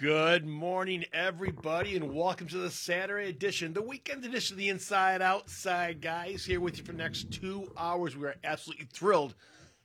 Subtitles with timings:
[0.00, 5.20] Good morning, everybody, and welcome to the Saturday edition, the weekend edition of the Inside
[5.20, 6.42] Outside Guys.
[6.42, 8.16] Here with you for the next two hours.
[8.16, 9.34] We are absolutely thrilled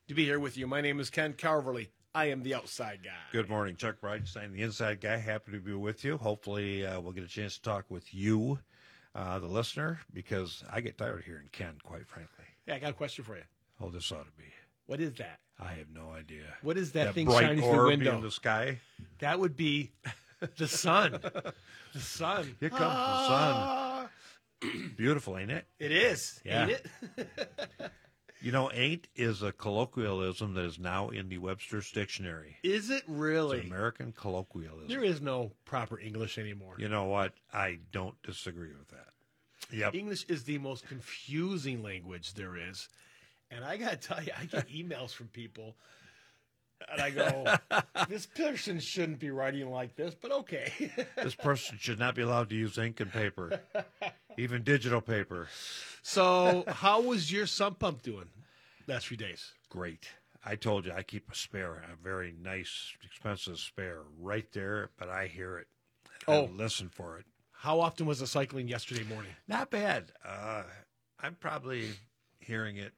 [0.08, 0.68] to be here with you.
[0.68, 1.90] My name is Ken Calverley.
[2.14, 3.10] I am the outside guy.
[3.34, 5.18] Good morning, Chuck Breidenstein, the inside guy.
[5.18, 6.16] Happy to be with you.
[6.16, 8.60] Hopefully, uh, we'll get a chance to talk with you,
[9.16, 12.46] uh, the listener, because I get tired of hearing Ken, quite frankly.
[12.66, 13.44] Yeah, I got a question for you.
[13.82, 14.46] Oh, this ought to be.
[14.86, 15.40] What is that?
[15.60, 16.44] I have no idea.
[16.62, 18.16] What is that, that thing shining through the window?
[18.18, 18.80] in the sky?
[19.20, 19.92] That would be
[20.58, 21.20] the sun.
[21.94, 22.56] the sun.
[22.60, 24.10] Here comes Ah.
[24.62, 24.94] the sun.
[24.98, 25.66] Beautiful, ain't it?
[25.80, 26.64] It is, Yeah.
[26.68, 26.72] ain't
[27.18, 27.92] it?
[28.42, 32.58] You know, ain't is a colloquialism that is now in the Webster's Dictionary.
[32.62, 33.62] Is it It's really?
[33.62, 34.88] an American colloquialism.
[34.88, 36.76] There is no proper English anymore.
[36.78, 37.34] You know what?
[37.52, 39.08] I don't disagree with that.
[39.76, 39.96] Yep.
[39.96, 42.88] English is the most confusing language there is.
[43.52, 45.76] And I got to tell you, I get emails from people,
[46.92, 47.56] and I go,
[48.10, 50.72] this person shouldn't be writing like this, but okay.
[51.16, 53.62] this person should not be allowed to use ink and paper,
[54.38, 55.48] even digital paper.
[56.02, 58.28] so, how was your sump pump doing
[58.88, 59.54] last few days?
[59.70, 60.08] Great.
[60.44, 65.10] I told you I keep a spare, a very nice, expensive spare right there, but
[65.10, 65.68] I hear it.
[66.28, 66.50] I Oh.
[66.54, 67.26] listen for it.
[67.52, 69.32] How often was the cycling yesterday morning?
[69.48, 70.12] Not bad.
[70.24, 70.64] Uh,
[71.20, 71.90] I'm probably
[72.40, 72.94] hearing it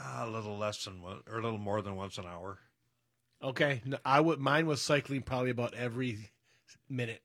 [0.00, 2.58] uh, a little less than one, or a little more than once an hour.
[3.42, 4.38] Okay, no, I would.
[4.38, 6.30] Mine was cycling probably about every
[6.88, 7.22] minute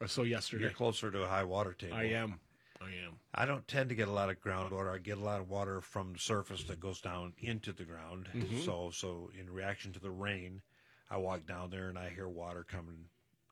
[0.00, 0.64] or so yesterday.
[0.64, 1.94] You're closer to a high water table.
[1.96, 2.40] I am.
[2.80, 3.18] I am.
[3.34, 4.94] I don't tend to get a lot of groundwater.
[4.94, 8.28] I get a lot of water from the surface that goes down into the ground.
[8.34, 8.60] Mm-hmm.
[8.60, 10.60] So, so in reaction to the rain,
[11.10, 13.06] I walk down there and I hear water coming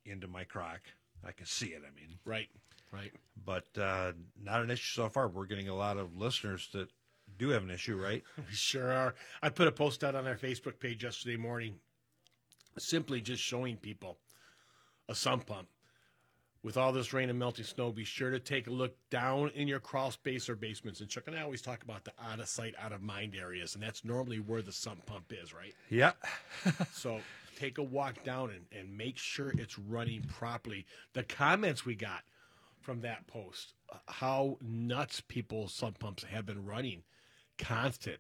[0.05, 0.81] into my crock.
[1.27, 1.83] I can see it.
[1.87, 2.49] I mean, Right.
[2.93, 3.13] Right.
[3.45, 5.27] but uh, not an issue so far.
[5.29, 6.91] We're getting a lot of listeners that
[7.39, 8.23] do have an issue, right?
[8.37, 9.15] We sure are.
[9.43, 11.77] I put a post out on our Facebook page yesterday morning,
[12.79, 14.19] simply just showing people
[15.09, 15.69] a sump pump.
[16.63, 19.69] With all this rain and melting snow, be sure to take a look down in
[19.69, 21.01] your crawl space or basements.
[21.01, 23.75] And Chuck and I always talk about the out of sight, out of mind areas,
[23.75, 25.75] and that's normally where the sump pump is, right?
[25.91, 26.13] Yeah.
[26.93, 27.21] So
[27.57, 30.87] take a walk down and, and make sure it's running properly.
[31.13, 32.23] The comments we got
[32.81, 37.03] from that post, uh, how nuts people's sump pumps have been running
[37.59, 38.19] constant.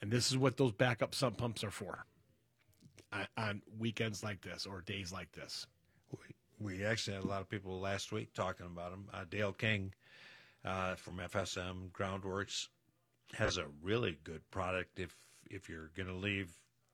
[0.00, 2.06] And this is what those backup sump pumps are for
[3.12, 5.66] on, on weekends like this or days like this.
[6.10, 9.08] We, we actually had a lot of people last week talking about them.
[9.12, 9.92] Uh, Dale King
[10.64, 12.68] uh, from FSM Groundworks
[13.34, 15.16] has a really good product if
[15.50, 16.50] if you're going to leave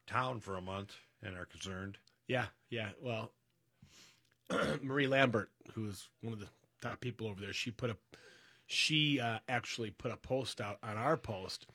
[0.07, 1.99] town for a month and are concerned.
[2.27, 2.91] Yeah, yeah.
[3.01, 3.31] Well,
[4.83, 6.49] Marie Lambert, who's one of the
[6.81, 7.97] top people over there, she put a
[8.67, 11.67] she uh, actually put a post out on our post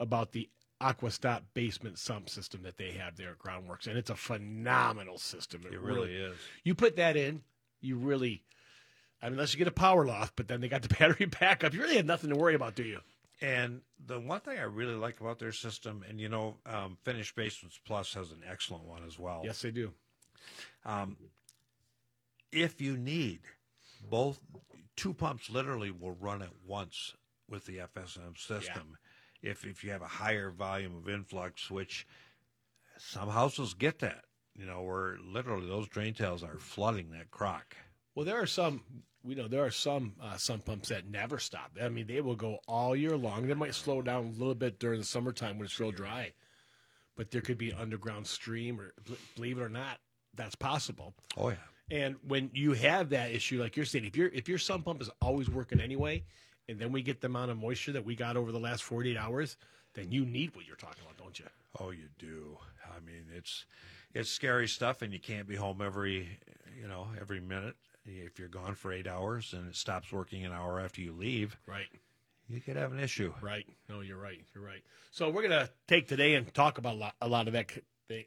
[0.00, 0.48] about the
[0.80, 5.62] Aquastat basement sump system that they have there at Groundworks, and it's a phenomenal system.
[5.70, 6.36] It really is.
[6.62, 7.42] You put that in,
[7.80, 8.42] you really,
[9.22, 11.72] I mean, unless you get a power loft, but then they got the battery backup.
[11.72, 13.00] You really have nothing to worry about, do you?
[13.40, 17.34] And the one thing I really like about their system, and you know, um, Finished
[17.34, 19.42] Basements Plus has an excellent one as well.
[19.44, 19.92] Yes, they do.
[20.84, 21.16] Um,
[22.52, 23.40] if you need
[24.08, 24.38] both,
[24.96, 27.14] two pumps literally will run at once
[27.48, 28.96] with the FSM system.
[29.44, 32.06] If if you have a higher volume of influx, which
[32.98, 34.24] some houses get that,
[34.54, 37.76] you know, where literally those drain tails are flooding that crock.
[38.14, 38.82] Well, there are some,
[39.24, 41.72] you know there are some uh, sump pumps that never stop.
[41.82, 43.46] I mean, they will go all year long.
[43.46, 46.32] They might slow down a little bit during the summertime when it's real dry,
[47.16, 48.94] but there could be an underground stream, or
[49.36, 49.98] believe it or not,
[50.34, 51.14] that's possible.
[51.36, 51.56] Oh yeah.
[51.90, 55.02] And when you have that issue, like you're saying, if your if your sump pump
[55.02, 56.24] is always working anyway,
[56.68, 59.16] and then we get the amount of moisture that we got over the last 48
[59.16, 59.56] hours,
[59.94, 61.46] then you need what you're talking about, don't you?
[61.80, 62.56] Oh, you do.
[62.84, 63.64] I mean, it's
[64.12, 66.38] it's scary stuff, and you can't be home every
[66.80, 67.76] you know every minute.
[68.06, 71.56] If you're gone for eight hours and it stops working an hour after you leave,
[71.66, 71.86] Right.
[72.48, 73.32] you could have an issue.
[73.40, 73.66] Right.
[73.88, 74.40] No, you're right.
[74.54, 74.82] You're right.
[75.10, 77.72] So we're gonna take today and talk about a lot, a lot of that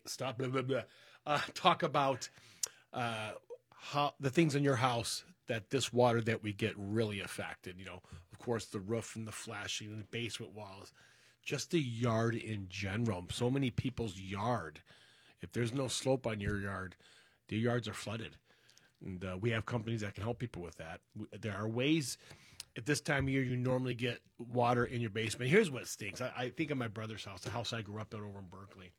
[0.06, 0.38] stuff.
[0.38, 0.82] Blah, blah, blah.
[1.28, 2.30] Uh, talk about
[2.94, 3.32] uh,
[3.80, 7.76] how the things in your house that this water that we get really affected.
[7.80, 8.02] You know,
[8.32, 10.94] of course, the roof and the flashing and the basement walls,
[11.44, 13.26] just the yard in general.
[13.32, 14.82] So many people's yard.
[15.42, 16.96] If there's no slope on your yard,
[17.48, 18.36] the yards are flooded.
[19.06, 21.02] And uh, we have companies that can help people with that.
[21.40, 22.18] There are ways
[22.76, 25.50] at this time of year you normally get water in your basement.
[25.50, 26.22] Here's what stinks.
[26.22, 28.46] I, I think of my brother's house, the house I grew up in over in
[28.50, 28.92] Berkeley.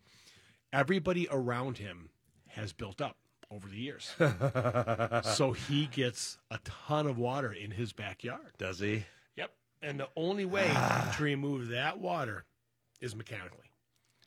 [0.72, 2.10] Everybody around him
[2.48, 3.16] has built up
[3.50, 4.14] over the years.
[5.36, 8.52] so he gets a ton of water in his backyard.
[8.58, 9.04] Does he?
[9.36, 9.50] Yep.
[9.82, 11.14] And the only way ah.
[11.16, 12.44] to remove that water
[13.00, 13.70] is mechanically.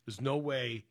[0.05, 0.85] There's no way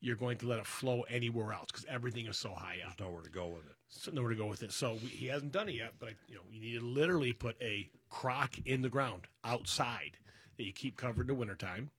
[0.00, 2.96] you're going to let it flow anywhere else because everything is so high up.
[2.96, 3.74] There's nowhere to go with it.
[3.88, 4.72] So nowhere to go with it.
[4.72, 7.56] So we, he hasn't done it yet, but you know, you need to literally put
[7.60, 10.18] a crock in the ground outside
[10.56, 11.90] that you keep covered in the wintertime.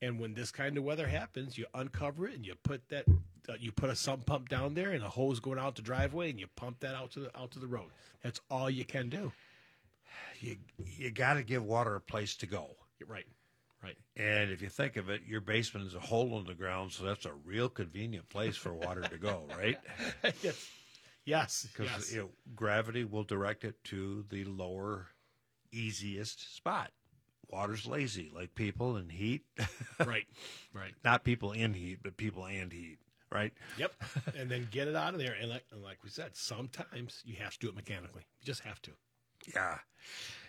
[0.00, 3.06] And when this kind of weather happens, you uncover it and you put that
[3.48, 6.30] Uh, you put a sump pump down there and a hose going out the driveway
[6.30, 7.90] and you pump that out to the out to the road.
[8.22, 9.32] That's all you can do.
[10.40, 10.56] You
[10.96, 12.68] you got to give water a place to go.
[13.06, 13.26] Right.
[13.82, 13.96] Right.
[14.16, 17.04] And if you think of it, your basement is a hole in the ground, so
[17.04, 19.78] that's a real convenient place for water to go, right?
[20.42, 20.68] yes.
[21.24, 21.68] Yes.
[21.70, 22.12] Because yes.
[22.12, 25.08] you know, gravity will direct it to the lower,
[25.70, 26.90] easiest spot.
[27.48, 29.44] Water's lazy, like people in heat.
[30.04, 30.26] right.
[30.74, 30.94] Right.
[31.04, 32.98] Not people in heat, but people and heat,
[33.30, 33.52] right?
[33.78, 33.92] Yep.
[34.38, 35.34] and then get it out of there.
[35.40, 38.22] And like, and like we said, sometimes you have to do it mechanically.
[38.40, 38.92] You just have to.
[39.54, 39.78] Yeah.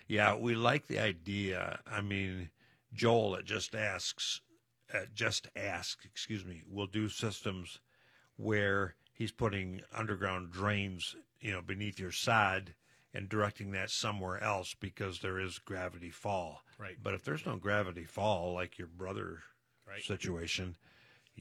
[0.07, 1.79] Yeah, we like the idea.
[1.85, 2.49] I mean,
[2.93, 4.41] Joel at Just Asks,
[4.93, 7.79] uh, Just Ask, excuse me, we will do systems
[8.37, 12.73] where he's putting underground drains, you know, beneath your sod
[13.13, 16.61] and directing that somewhere else because there is gravity fall.
[16.79, 16.97] Right.
[17.01, 19.39] But if there's no gravity fall, like your brother
[19.87, 20.03] Right.
[20.03, 20.75] situation,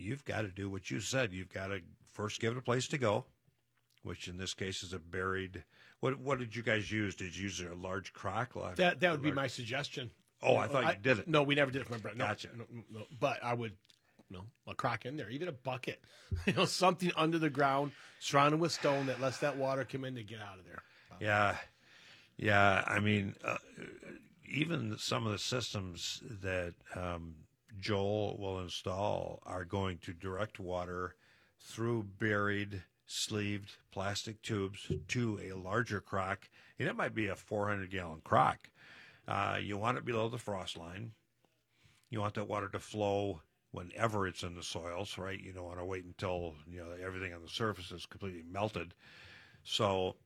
[0.00, 1.32] you've got to do what you said.
[1.32, 1.80] You've got to
[2.12, 3.24] first give it a place to go,
[4.02, 5.64] which in this case is a buried.
[6.00, 7.14] What what did you guys use?
[7.16, 8.54] Did you use a large crock?
[8.56, 10.10] Like- That that would be my suggestion.
[10.42, 11.28] Oh, I thought you did it.
[11.28, 12.16] No, we never did it for my brother.
[12.16, 12.48] No, Gotcha.
[12.56, 13.72] No, no, but I would,
[14.30, 16.00] you know, a crock in there, even a bucket,
[16.46, 17.90] you know, something under the ground,
[18.20, 20.82] surrounded with stone that lets that water come in to get out of there.
[21.20, 21.56] Yeah,
[22.36, 22.84] yeah.
[22.86, 23.56] I mean, uh,
[24.48, 27.34] even some of the systems that um,
[27.80, 31.14] Joel will install are going to direct water
[31.60, 36.48] through buried, sleeved plastic tubes to a larger crock,
[36.78, 38.58] and it might be a 400 gallon crock.
[39.26, 41.12] Uh, you want it below the frost line.
[42.10, 43.42] You want that water to flow
[43.72, 45.38] whenever it's in the soils, right?
[45.38, 48.94] You don't want to wait until you know everything on the surface is completely melted.
[49.64, 50.16] So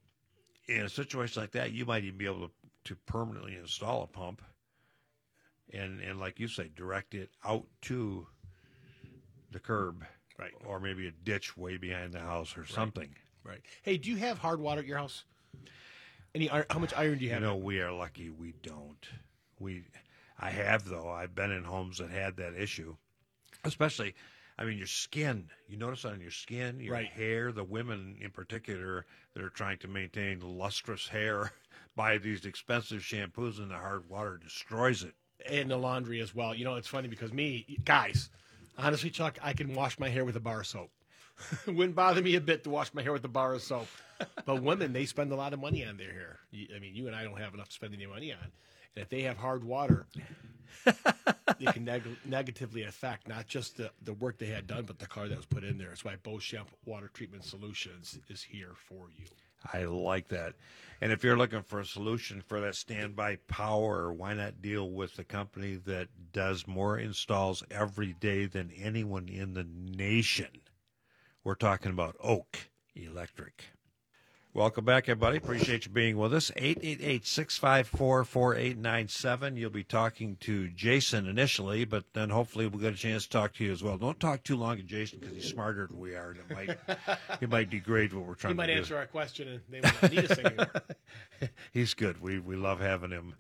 [0.68, 2.50] in a situation like that, you might even be able to,
[2.84, 4.42] to permanently install a pump
[5.72, 8.26] and, and like you say, direct it out to
[9.50, 10.04] the curb.
[10.38, 10.52] Right.
[10.66, 13.14] Or maybe a ditch way behind the house or something.
[13.44, 13.60] Right.
[13.82, 15.24] Hey, do you have hard water at your house?
[16.34, 16.46] Any?
[16.48, 17.42] ir- How much iron do you You have?
[17.42, 19.06] know, we are lucky we don't.
[19.60, 19.84] We
[20.38, 21.10] I have though.
[21.10, 22.96] I've been in homes that had that issue.
[23.64, 24.14] Especially
[24.58, 25.48] I mean your skin.
[25.68, 27.06] You notice on your skin, your Right.
[27.08, 29.04] hair, the women in particular
[29.34, 31.52] that are trying to maintain lustrous hair
[31.96, 35.14] buy these expensive shampoos and the hard water destroys it.
[35.48, 36.54] And the laundry as well.
[36.54, 38.30] You know, it's funny because me, guys,
[38.78, 40.90] honestly, Chuck, I can wash my hair with a bar of soap.
[41.66, 43.88] Wouldn't bother me a bit to wash my hair with a bar of soap.
[44.44, 46.38] But women, they spend a lot of money on their hair.
[46.74, 48.52] I mean, you and I don't have enough to spend any money on.
[48.94, 50.06] And if they have hard water,
[50.86, 55.06] it can neg- negatively affect not just the, the work they had done, but the
[55.06, 55.88] color that was put in there.
[55.88, 59.24] That's why Beauchamp Water Treatment Solutions is here for you.
[59.72, 60.54] I like that.
[61.00, 65.16] And if you're looking for a solution for that standby power, why not deal with
[65.16, 70.60] the company that does more installs every day than anyone in the nation?
[71.42, 73.64] We're talking about Oak Electric.
[74.54, 75.38] Welcome back, everybody.
[75.38, 76.50] Appreciate you being with us.
[76.56, 79.56] 888 654 4897.
[79.56, 83.54] You'll be talking to Jason initially, but then hopefully we'll get a chance to talk
[83.54, 83.96] to you as well.
[83.96, 86.78] Don't talk too long to Jason because he's smarter than we are, and it
[87.40, 88.68] might, might degrade what we're trying to do.
[88.68, 90.70] He might answer our question and they will not need us anymore.
[91.72, 92.20] He's good.
[92.20, 93.34] We we love having him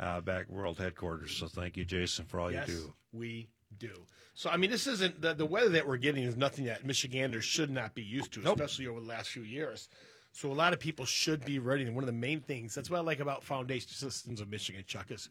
[0.00, 1.36] uh, back world headquarters.
[1.36, 2.94] So thank you, Jason, for all Yes, you do.
[3.12, 3.48] we
[3.78, 3.92] do.
[4.32, 7.44] So, I mean, this isn't the, the weather that we're getting is nothing that Michiganders
[7.44, 8.58] should not be used to, Nope.
[8.60, 9.88] especially over the last few years.
[10.34, 11.84] So, a lot of people should be ready.
[11.84, 14.82] And one of the main things that's what I like about foundation systems of Michigan,
[14.84, 15.28] Chuck, is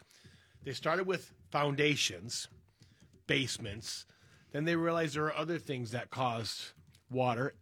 [0.63, 2.47] they started with foundations,
[3.27, 4.05] basements,
[4.53, 6.71] then they realized there are other things that caused
[7.11, 7.53] water.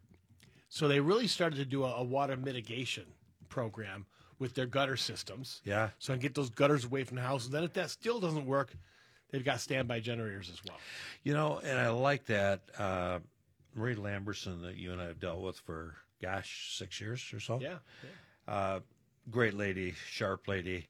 [0.69, 3.05] So, they really started to do a, a water mitigation
[3.49, 4.05] program
[4.37, 7.45] with their gutter systems Yeah, so I can get those gutters away from the house.
[7.45, 8.73] And then if that still doesn't work,
[9.31, 10.77] they've got standby generators as well.
[11.23, 12.61] you know, and I like that.
[12.77, 13.19] Uh,
[13.75, 17.59] Marie Lamberson that you and I have dealt with for gosh six years or so.
[17.61, 17.77] Yeah.
[18.47, 18.79] Uh,
[19.29, 20.87] great lady, sharp lady.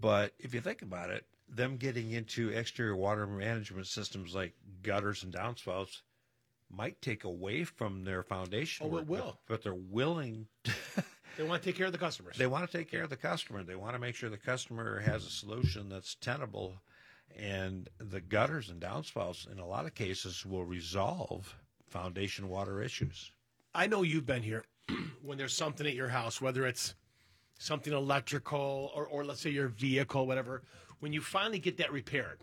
[0.00, 5.22] But if you think about it, them getting into exterior water management systems like gutters
[5.22, 6.02] and downspouts
[6.70, 8.86] might take away from their foundation.
[8.86, 9.38] Oh, it work, but- will.
[9.46, 10.46] but they're willing
[11.36, 12.36] They want to take care of the customers.
[12.38, 13.62] They want to take care of the customer.
[13.62, 16.80] They want to make sure the customer has a solution that's tenable.
[17.38, 21.54] And the gutters and downspouts, in a lot of cases, will resolve
[21.88, 23.30] foundation water issues.
[23.76, 24.64] I know you've been here
[25.22, 26.94] when there's something at your house, whether it's
[27.58, 30.62] something electrical or, or let's say your vehicle, whatever.
[31.00, 32.40] When you finally get that repaired,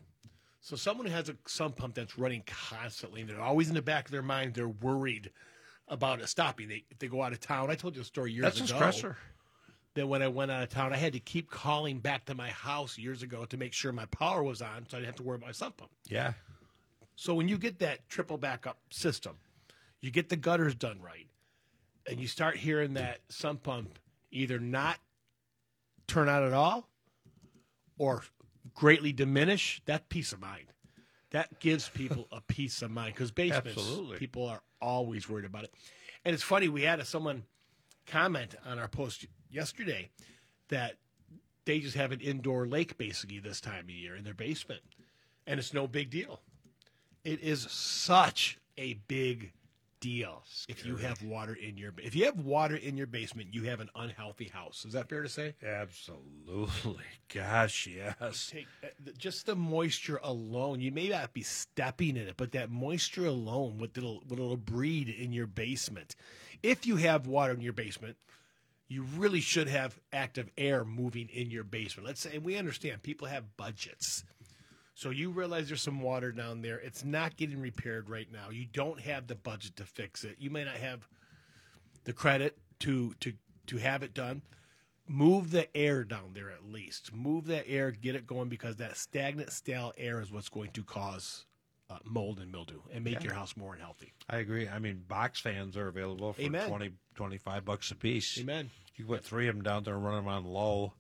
[0.62, 3.82] So someone who has a sump pump that's running constantly, and they're always in the
[3.82, 5.32] back of their mind, they're worried
[5.88, 6.68] about it stopping.
[6.68, 8.66] They, if they go out of town, I told you a story years ago.
[8.66, 8.76] That's a
[9.08, 9.16] stressor.
[9.96, 12.50] That when I went out of town, I had to keep calling back to my
[12.50, 15.24] house years ago to make sure my power was on, so I didn't have to
[15.24, 15.92] worry about my sump pump.
[16.08, 16.34] Yeah.
[17.16, 19.38] So when you get that triple backup system,
[20.04, 21.28] you get the gutters done right,
[22.10, 23.98] and you start hearing that sump pump
[24.32, 25.00] either not
[26.08, 26.90] turn on at all
[27.98, 28.24] or
[28.74, 30.66] greatly diminish, that peace of mind.
[31.32, 34.18] That gives people a peace of mind because basements, Absolutely.
[34.18, 35.74] people are always worried about it.
[36.26, 37.44] And it's funny, we had someone
[38.06, 40.10] comment on our post yesterday
[40.68, 40.98] that
[41.64, 44.82] they just have an indoor lake basically this time of year in their basement,
[45.48, 46.42] and it's no big deal.
[47.24, 49.54] It is such a big
[50.04, 53.64] deal if you have water in your if you have water in your basement, you
[53.64, 54.84] have an unhealthy house.
[54.86, 55.56] Is that fair to say?
[55.66, 57.06] Absolutely.
[57.34, 58.50] Gosh, yes.
[58.52, 60.82] Take uh, just the moisture alone.
[60.82, 64.58] You may not be stepping in it, but that moisture alone, what it'll what it'll
[64.58, 66.18] breed in your basement.
[66.62, 68.18] If you have water in your basement,
[68.90, 72.08] you really should have active air moving in your basement.
[72.08, 74.26] Let's say, and we understand people have budgets.
[74.96, 76.80] So you realize there's some water down there.
[76.80, 78.50] It's not getting repaired right now.
[78.52, 80.36] You don't have the budget to fix it.
[80.40, 81.08] You may not have
[82.04, 83.34] the credit to to
[83.68, 84.44] to have it done.
[85.08, 87.14] Move the air down there at least.
[87.14, 90.84] Move that air, get it going because that stagnant, stale air is what's going to
[90.84, 91.46] cause
[91.90, 94.14] uh, mold and mildew and make your house more unhealthy.
[94.30, 94.70] I agree.
[94.70, 96.70] I mean, box fans are available for Amen.
[96.70, 98.40] 20, 25 bucks a piece.
[98.40, 98.70] Amen.
[98.96, 100.94] You put three of them down there and run them on low.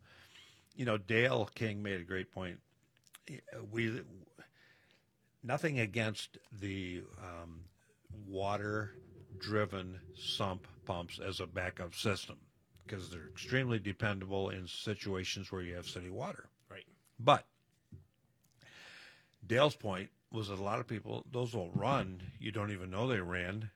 [0.75, 2.59] You know, Dale King made a great point.
[3.71, 4.01] We
[5.43, 7.61] nothing against the um,
[8.27, 12.37] water-driven sump pumps as a backup system
[12.85, 16.49] because they're extremely dependable in situations where you have city water.
[16.69, 16.85] Right.
[17.19, 17.45] But
[19.45, 23.07] Dale's point was that a lot of people, those will run, you don't even know
[23.07, 23.69] they ran,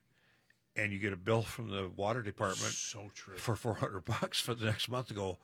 [0.75, 4.65] and you get a bill from the water department So for 400 bucks for the
[4.65, 5.37] next month to go,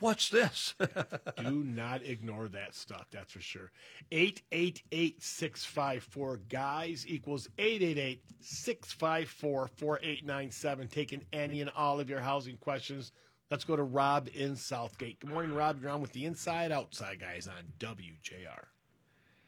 [0.00, 0.74] what's this?
[1.36, 3.06] Do not ignore that stuff.
[3.10, 3.70] That's for sure.
[4.12, 10.88] 888 654 guys equals 888 654 4897.
[10.88, 13.12] Taking any and all of your housing questions.
[13.50, 15.20] Let's go to Rob in Southgate.
[15.20, 15.80] Good morning, Rob.
[15.80, 18.64] You're on with the Inside Outside guys on WJR.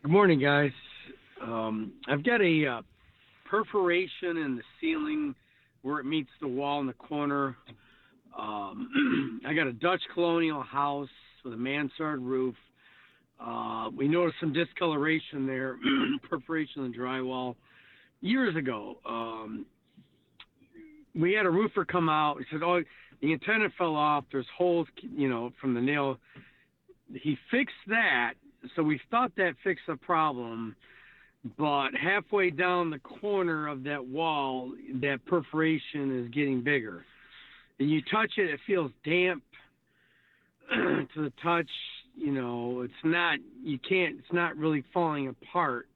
[0.02, 0.72] Good morning, guys.
[1.42, 2.82] Um, I've got a uh,
[3.44, 5.34] perforation in the ceiling
[5.82, 7.56] where it meets the wall in the corner.
[8.38, 11.08] Um, I got a Dutch colonial house
[11.44, 12.54] with a mansard roof.
[13.40, 15.78] Uh, we noticed some discoloration there,
[16.28, 17.56] perforation in the drywall
[18.20, 18.98] years ago.
[19.08, 19.64] Um,
[21.14, 22.38] we had a roofer come out.
[22.38, 22.82] He said, "Oh,
[23.20, 24.24] the antenna fell off.
[24.30, 26.18] There's holes, you know, from the nail."
[27.12, 28.34] He fixed that,
[28.76, 30.76] so we thought that fixed the problem.
[31.58, 37.04] But halfway down the corner of that wall, that perforation is getting bigger.
[37.80, 39.42] And you touch it, it feels damp
[40.70, 41.70] to the touch.
[42.14, 45.88] You know, it's not, you can't, it's not really falling apart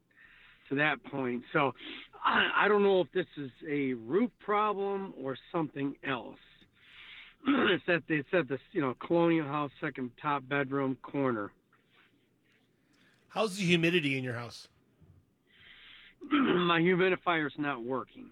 [0.69, 1.43] to that point.
[1.53, 1.73] So
[2.23, 6.39] I, I don't know if this is a roof problem or something else.
[7.47, 11.51] it's at the, it's at the, you know, colonial house, second top bedroom corner.
[13.27, 14.67] How's the humidity in your house?
[16.31, 18.31] My humidifier's not working.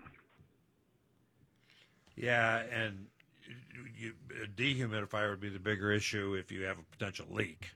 [2.16, 3.06] yeah, and
[3.98, 7.70] you, a dehumidifier would be the bigger issue if you have a potential leak.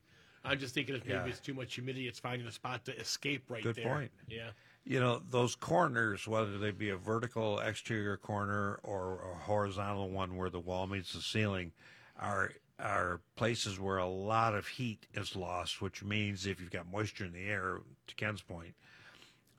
[0.44, 1.26] I'm just thinking if maybe Yeah.
[1.26, 3.86] it's too much humidity, it's finding a spot to escape right Good there.
[3.94, 4.12] point.
[4.30, 4.52] Yeah.
[4.86, 10.38] You know, those corners, whether they be a vertical exterior corner or a horizontal one
[10.38, 11.74] where the wall meets the ceiling,
[12.20, 16.86] are are places where a lot of heat is lost, which means if you've got
[16.92, 18.76] moisture in the air, to Ken's point,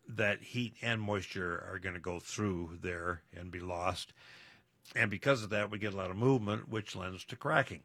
[0.09, 4.13] that heat and moisture are going to go through there and be lost.
[4.97, 7.83] And because of that, we get a lot of movement, which lends to cracking.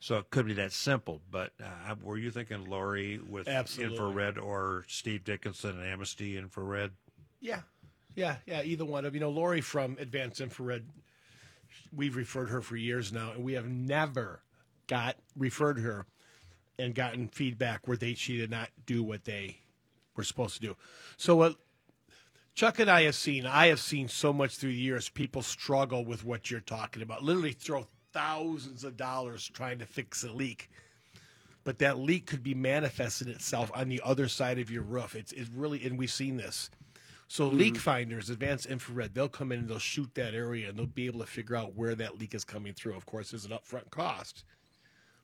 [0.00, 1.20] So it could be that simple.
[1.30, 3.96] But uh, were you thinking Lori with Absolutely.
[3.96, 6.92] infrared or Steve Dickinson and Amnesty infrared?
[7.40, 7.60] Yeah,
[8.14, 8.62] yeah, yeah.
[8.62, 10.86] Either one of you know, Lori from Advanced Infrared.
[11.94, 14.42] We've referred her for years now, and we have never
[14.86, 16.06] got referred her
[16.78, 19.58] and gotten feedback where they she did not do what they
[20.14, 20.76] were supposed to do.
[21.16, 21.56] So what
[22.56, 25.08] Chuck and I have seen, I have seen so much through the years.
[25.08, 27.22] People struggle with what you're talking about.
[27.22, 30.68] Literally throw thousands of dollars trying to fix a leak
[31.66, 35.16] but that leak could be manifesting itself on the other side of your roof.
[35.16, 36.70] It's, it's really, and we've seen this.
[37.26, 37.58] So hmm.
[37.58, 41.06] leak finders, advanced infrared, they'll come in and they'll shoot that area and they'll be
[41.06, 42.94] able to figure out where that leak is coming through.
[42.94, 44.44] Of course, there's an upfront cost,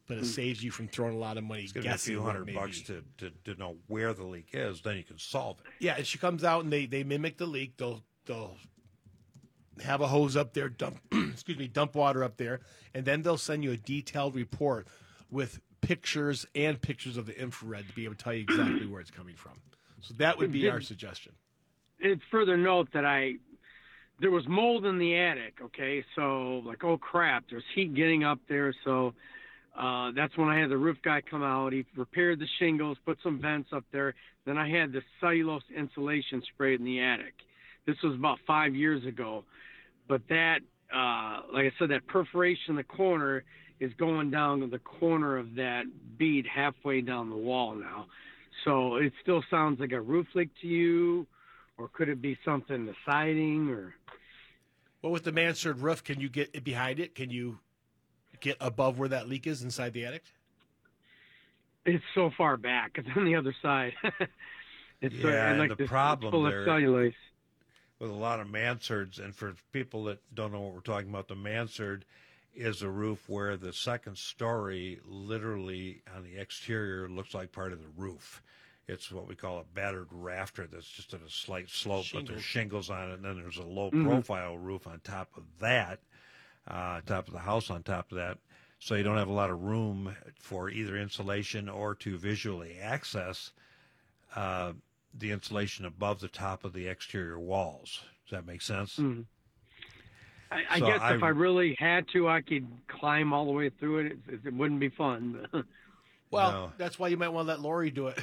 [0.07, 0.27] but it hmm.
[0.27, 2.55] saves you from throwing a lot of money It's going to be a few hundred
[2.55, 4.81] bucks to, to, to know where the leak is.
[4.83, 5.85] Then you can solve it.
[5.85, 7.77] Yeah, and she comes out and they they mimic the leak.
[7.77, 8.57] They'll they'll
[9.83, 12.61] have a hose up there, dump excuse me, dump water up there,
[12.95, 14.87] and then they'll send you a detailed report
[15.31, 19.01] with pictures and pictures of the infrared to be able to tell you exactly where
[19.01, 19.55] it's coming from.
[20.01, 21.33] So that would be our suggestion.
[21.99, 23.37] It's further note that I
[24.21, 25.59] there was mold in the attic.
[25.63, 28.75] Okay, so like oh crap, there's heat getting up there.
[28.85, 29.15] So
[29.79, 31.73] uh, that's when I had the roof guy come out.
[31.73, 34.15] He repaired the shingles, put some vents up there.
[34.45, 37.35] Then I had the cellulose insulation sprayed in the attic.
[37.87, 39.45] This was about five years ago,
[40.09, 40.59] but that,
[40.95, 43.45] uh, like I said, that perforation in the corner
[43.81, 45.85] is going down to the corner of that
[46.17, 48.07] bead halfway down the wall now.
[48.65, 51.27] So it still sounds like a roof leak to you,
[51.79, 53.95] or could it be something the siding or?
[55.01, 57.17] Well, with the mansard roof, can you get behind it?
[57.17, 57.59] Can you
[58.43, 60.25] get above where that leak is inside the attic?
[61.87, 62.93] It's so far back.
[62.97, 63.95] It's on the other side.
[65.01, 67.15] it's uh, Yeah, I and like the this, problem it's full there- of cellulose.
[67.99, 71.29] with a lot of mansards, and for people that don't know what we're talking about,
[71.29, 72.05] the mansard
[72.55, 77.79] is a roof where the second story, literally on the exterior, looks like part of
[77.81, 78.43] the roof.
[78.87, 82.43] It's what we call a battered rafter that's just at a slight slope, but there's
[82.43, 86.01] shingles on it, and then there's a low profile roof on top of that,
[86.69, 88.39] uh, top of the house on top of that.
[88.79, 93.53] So you don't have a lot of room for either insulation or to visually access
[94.35, 94.73] uh,
[95.19, 98.01] the insulation above the top of the exterior walls.
[98.27, 98.97] Does that make sense?
[98.97, 99.25] Mhm.
[100.51, 103.53] I, I So guess I- if I really had to, I could climb all the
[103.53, 104.13] way through it.
[104.29, 105.47] It, it wouldn't be fun.
[106.31, 106.73] Well, No.
[106.79, 108.19] that's why you might want to let Lori do it.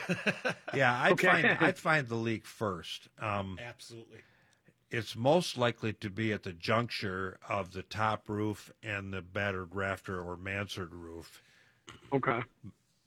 [0.73, 1.27] Yeah, I'd Okay.
[1.27, 3.07] find I'd find the leak first.
[3.21, 4.17] Um, Absolutely.
[4.91, 9.75] It's most likely to be at the juncture of the top roof and the battered
[9.75, 11.43] rafter or mansard roof.
[12.11, 12.41] okay.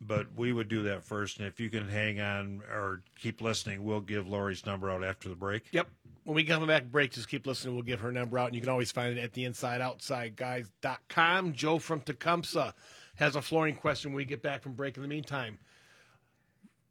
[0.04, 3.84] But we would do that first, and if you can hang on or keep listening,
[3.84, 5.62] we'll give Lori's number out after the break.
[5.70, 5.86] Yep.
[6.24, 7.74] When we come back break, just keep listening.
[7.74, 11.52] We'll give her number out, and you can always find it at the InsideOutsideGuys.com.
[11.52, 12.74] Joe from Tecumseh
[13.14, 14.96] has a flooring question when we get back from break.
[14.96, 15.61] In the meantime,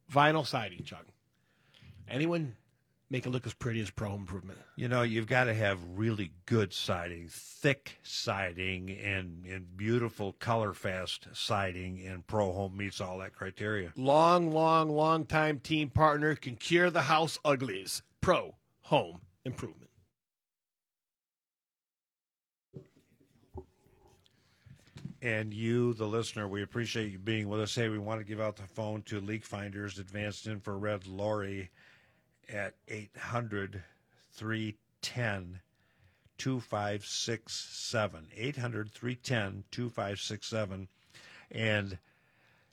[0.10, 1.06] vinyl siding, Chuck.
[2.10, 2.56] Anyone
[3.12, 4.58] make it look as pretty as Pro Improvement?
[4.78, 10.74] You know, you've got to have really good siding, thick siding, and, and beautiful color
[10.74, 13.92] fast siding, and Pro Home meets all that criteria.
[13.98, 18.02] Long, long, long time team partner can cure the house uglies.
[18.22, 19.90] Pro Home Improvement.
[25.24, 27.76] And you, the listener, we appreciate you being with us.
[27.76, 31.70] Hey, we want to give out the phone to Leak Finders Advanced Infrared Lori
[32.52, 33.84] at 800
[34.34, 35.60] 310
[36.38, 38.28] 2567.
[38.36, 40.88] 800 310 2567.
[41.52, 41.98] And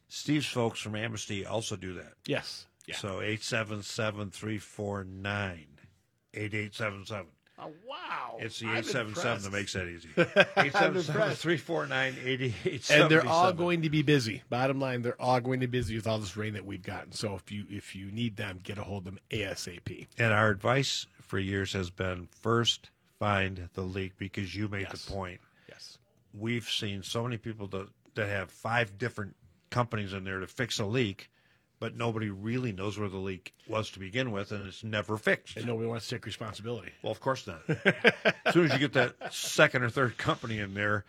[0.09, 2.15] Steve's folks from Amnesty also do that.
[2.27, 2.67] Yes.
[2.87, 2.97] Yeah.
[2.97, 5.67] So 877 349
[6.35, 7.27] 8877.
[7.61, 8.37] Oh, wow.
[8.39, 10.09] It's the I'm 877 that makes that easy.
[10.17, 11.41] I'm 877 impressed.
[11.43, 13.03] 349 8877.
[13.03, 14.43] and they're all going to be busy.
[14.49, 17.13] Bottom line, they're all going to be busy with all this rain that we've gotten.
[17.13, 20.07] So if you if you need them, get a hold of them ASAP.
[20.19, 25.05] And our advice for years has been first find the leak because you made Yes.
[25.05, 25.41] the point.
[25.69, 25.99] Yes.
[26.33, 29.35] We've seen so many people that, that have five different
[29.71, 31.29] companies in there to fix a leak,
[31.81, 35.57] but nobody really knows where the leak was to begin with, and it's never fixed.
[35.57, 36.91] And nobody wants to take responsibility.
[37.03, 37.63] Well, of course not.
[38.45, 41.05] as soon as you get that second or third company in there,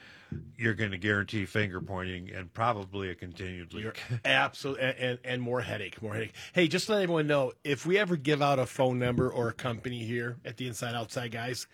[0.57, 3.99] you're going to guarantee finger pointing and probably a continued leak.
[4.25, 6.33] Absolutely and, and, and more headache, more headache.
[6.53, 9.49] Hey, just to let everyone know, if we ever give out a phone number or
[9.49, 11.65] a company here at the Inside Outside Guys,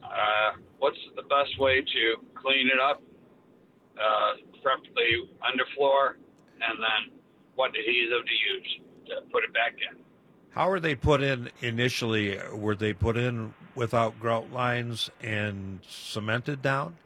[0.03, 3.03] Uh, what's the best way to clean it up?
[4.01, 4.35] Uh,
[4.95, 6.15] the underfloor,
[6.61, 7.19] and then
[7.55, 9.97] what adhesive to use to put it back in.
[10.51, 12.39] How were they put in initially?
[12.53, 16.97] Were they put in without grout lines and cemented down?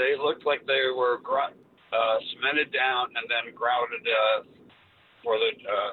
[0.00, 1.52] they looked like they were grou-
[1.92, 4.42] uh, cemented down and then grouted uh,
[5.22, 5.92] for the uh,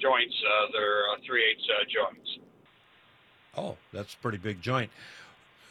[0.00, 0.34] joints.
[0.46, 2.38] Uh, they're uh, three eighths uh, joints.
[3.56, 4.90] Oh, that's a pretty big joint.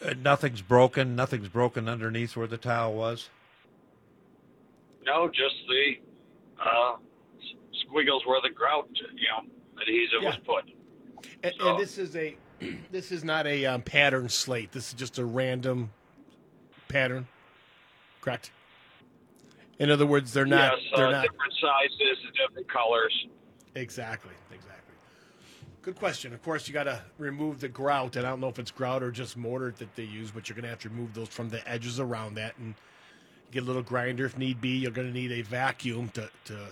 [0.03, 1.15] Uh, nothing's broken.
[1.15, 3.29] Nothing's broken underneath where the tile was.
[5.05, 5.93] No, just the
[6.63, 6.95] uh,
[7.87, 9.49] squiggles where the grout, you know,
[9.81, 10.65] adhesive was put.
[11.43, 12.35] And, So- and this is a
[12.91, 14.71] this is not a um, pattern slate.
[14.71, 15.91] This is just a random
[16.87, 17.27] pattern,
[18.21, 18.51] correct?
[19.79, 20.73] In other words, they're not.
[20.73, 23.27] yes, they're uh, not different sizes, different colors.
[23.75, 24.33] exactly.
[24.51, 24.95] Exactly.
[25.83, 26.33] Good question.
[26.33, 29.03] Of course, you got to remove the grout, and I don't know if it's grout
[29.03, 31.49] or just mortar that they use, but you're going to have to remove those from
[31.49, 32.73] the edges around that, and
[33.51, 34.77] get a little grinder if need be.
[34.79, 36.67] You're going to need a vacuum to to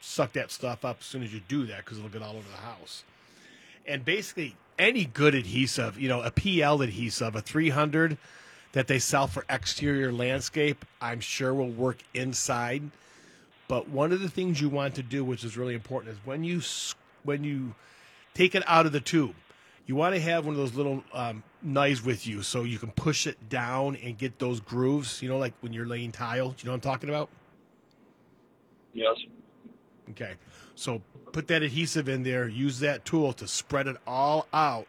[0.00, 2.48] suck that stuff up as soon as you do that, because it'll get all over
[2.50, 3.04] the house.
[3.86, 8.16] and basically any good adhesive, you know, a PL adhesive, a 300
[8.72, 12.82] that they sell for exterior landscape, I'm sure will work inside.
[13.68, 16.44] But one of the things you want to do, which is really important, is when
[16.44, 16.60] you
[17.22, 17.74] when you
[18.34, 19.34] take it out of the tube,
[19.86, 22.90] you want to have one of those little um, knives with you so you can
[22.92, 25.22] push it down and get those grooves.
[25.22, 26.54] You know, like when you're laying tile.
[26.58, 27.28] You know what I'm talking about?
[28.92, 29.16] Yes.
[30.10, 30.34] Okay.
[30.74, 31.02] So
[31.32, 34.86] put that adhesive in there, use that tool to spread it all out.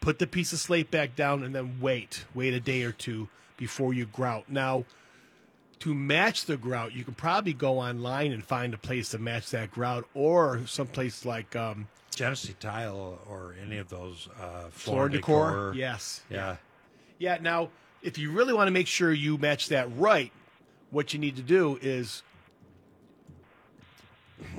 [0.00, 2.24] Put the piece of slate back down and then wait.
[2.34, 4.48] Wait a day or two before you grout.
[4.48, 4.84] Now,
[5.80, 9.50] to match the grout, you can probably go online and find a place to match
[9.50, 15.14] that grout or someplace like um, Genesee Tile or any of those uh, Floor and
[15.14, 15.72] Decor.
[15.74, 16.22] Yes.
[16.30, 16.56] Yeah.
[17.18, 17.38] Yeah.
[17.40, 17.70] Now,
[18.02, 20.32] if you really want to make sure you match that right,
[20.90, 22.22] what you need to do is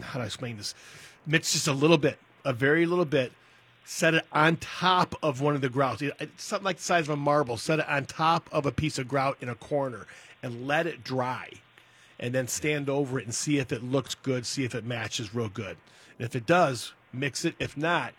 [0.02, 0.74] how do I explain this?
[1.26, 3.32] Mix just a little bit, a very little bit.
[3.84, 7.04] Set it on top of one of the grouts, It- it's something like the size
[7.06, 7.58] of a marble.
[7.58, 10.08] Set it on top of a piece of grout in a corner
[10.44, 11.50] and let it dry.
[12.20, 15.34] And then stand over it and see if it looks good, see if it matches
[15.34, 15.78] real good.
[16.20, 17.56] And if it does, mix it.
[17.58, 18.14] If not,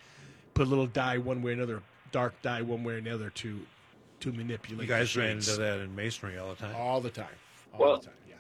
[0.55, 3.67] put a little dye one way or another, dark dye one way or another to
[4.21, 4.83] to manipulate.
[4.83, 6.77] You the guys ran into that in masonry all the time.
[6.77, 7.27] all the time.
[7.73, 8.15] All Well- the time.
[8.29, 8.35] Yeah.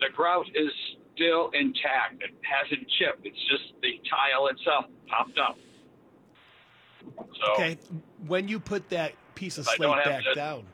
[0.00, 0.72] The grout is
[1.14, 2.20] still intact.
[2.22, 3.24] It hasn't chipped.
[3.24, 5.56] It's just the tile itself popped up.
[7.40, 7.78] So Okay.
[8.26, 10.64] When you put that piece of slate back to- down,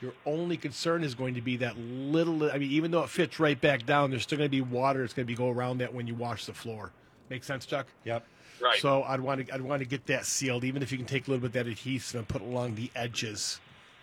[0.00, 2.50] your only concern is going to be that little.
[2.50, 5.02] I mean, even though it fits right back down, there's still going to be water.
[5.02, 6.92] It's going to be go around that when you wash the floor.
[7.30, 7.86] Make sense, Chuck?
[8.04, 8.24] Yep.
[8.60, 8.80] right.
[8.80, 11.26] So I'd want to I'd want to get that sealed, even if you can take
[11.26, 13.60] a little bit of that adhesive and put it along the edges,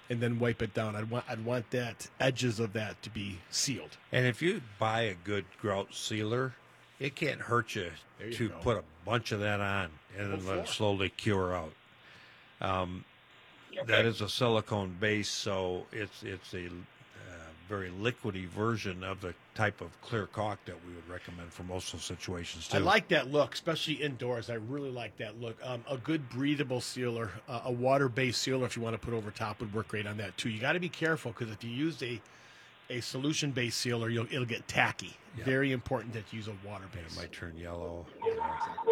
[0.10, 0.96] and then wipe it down.
[0.96, 3.98] I'd want I'd want that edges of that to be sealed.
[4.12, 6.54] And if you buy a good grout sealer,
[7.00, 7.92] it can't hurt you,
[8.24, 8.56] you to go.
[8.62, 11.74] put a bunch of that on and then let it slowly cure out.
[12.62, 13.04] Um,
[13.88, 16.70] That is a silicone base, so it's it's a uh,
[17.68, 21.94] very liquidy version of the type of clear caulk that we would recommend for most
[21.94, 22.78] of situations too.
[22.78, 24.50] I like that look, especially indoors.
[24.50, 25.58] I really like that look.
[25.62, 29.30] Um, a good breathable sealer, uh, a water-based sealer, if you want to put over
[29.32, 30.50] top, would work great on that too.
[30.50, 32.22] You got to be careful because if you use a
[32.90, 35.16] a solution-based sealer, you'll, it'll get tacky.
[35.38, 35.46] Yeah.
[35.46, 37.16] Very important that you use a water-based.
[37.16, 38.06] It might turn yellow.
[38.26, 38.84] Yeah, exactly.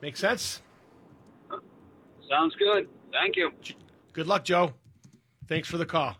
[0.00, 0.62] Make sense?
[2.28, 2.88] Sounds good.
[3.12, 3.52] Thank you.
[4.12, 4.72] Good luck, Joe.
[5.48, 6.16] Thanks for the call.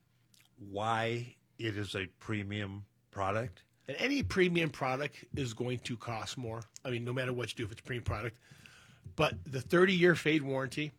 [0.57, 3.63] why it is a premium product.
[3.87, 6.63] And any premium product is going to cost more.
[6.83, 8.37] I mean, no matter what you do, if it's a premium product.
[9.15, 10.91] But the 30 year fade warranty,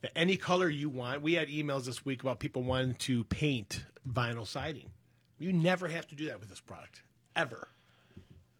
[0.00, 1.22] the any color you want.
[1.22, 4.90] We had emails this week about people wanting to paint vinyl siding.
[5.38, 7.02] You never have to do that with this product,
[7.34, 7.68] ever.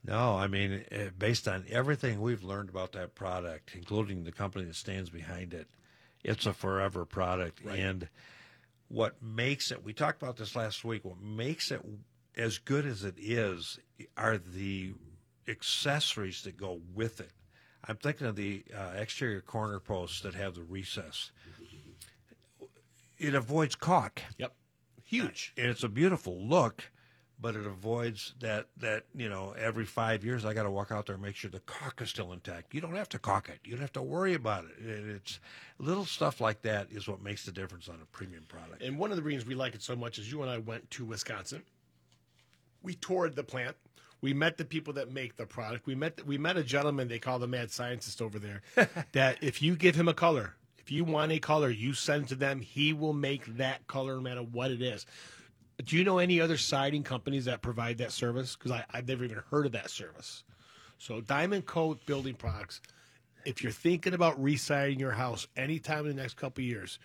[0.07, 4.67] No, I mean, uh, based on everything we've learned about that product, including the company
[4.67, 5.67] that stands behind it,
[6.23, 7.65] it's a forever product.
[7.65, 8.09] And
[8.95, 11.81] what makes it, we talked about this last week, what makes it
[12.37, 13.79] as good as it is
[14.17, 14.95] are the
[15.49, 17.31] accessories that go with it.
[17.87, 21.33] I'm thinking of the uh, exterior corner posts that have the recess.
[23.19, 24.53] It avoids caulk Yep.
[25.05, 25.53] Huge.
[25.57, 26.91] and it's a beautiful look,
[27.45, 31.05] but it avoids that that you know every five years I got to walk out
[31.05, 32.73] there and make sure the caulk is still intact.
[32.73, 33.59] You don't have to caulk it.
[33.67, 34.83] You don't have to worry about it.
[34.83, 35.05] it.
[35.07, 35.41] It's
[35.79, 38.81] little stuff like that is what makes the difference on a premium product.
[38.81, 40.91] And one of the reasons we like it so much is you and I went
[40.93, 41.65] to Wisconsin.
[42.83, 43.77] We toured the plant.
[44.23, 45.85] We met the people that make the product.
[45.85, 48.63] We met we met a gentleman they call the mad scientist over there.
[49.13, 52.29] that if you give him a color, if you want a color, you send it
[52.29, 52.63] to them.
[52.63, 55.05] He will make that color no matter what it is.
[55.83, 58.57] Do you know any other siding companies that provide that service?
[58.57, 60.45] Because I've never even heard of that service.
[60.99, 62.81] So Diamond Kote Building Products.
[63.45, 66.99] If you're thinking about residing your house anytime in the next couple years,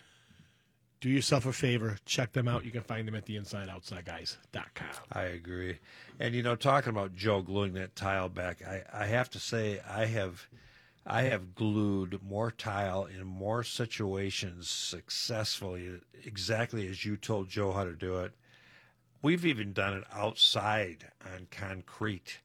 [1.02, 2.66] do yourself a favor, check them out.
[2.66, 4.88] You can find them at the InsideOutsideGuys.com.
[5.12, 5.80] I agree.
[6.20, 9.82] And you know, talking about Joe gluing that tile back, I, I have to say
[9.90, 10.48] I have
[11.06, 17.84] I have glued more tile in more situations successfully, exactly as you told Joe how
[17.84, 18.34] to do it.
[19.22, 22.40] We've even done it outside on concrete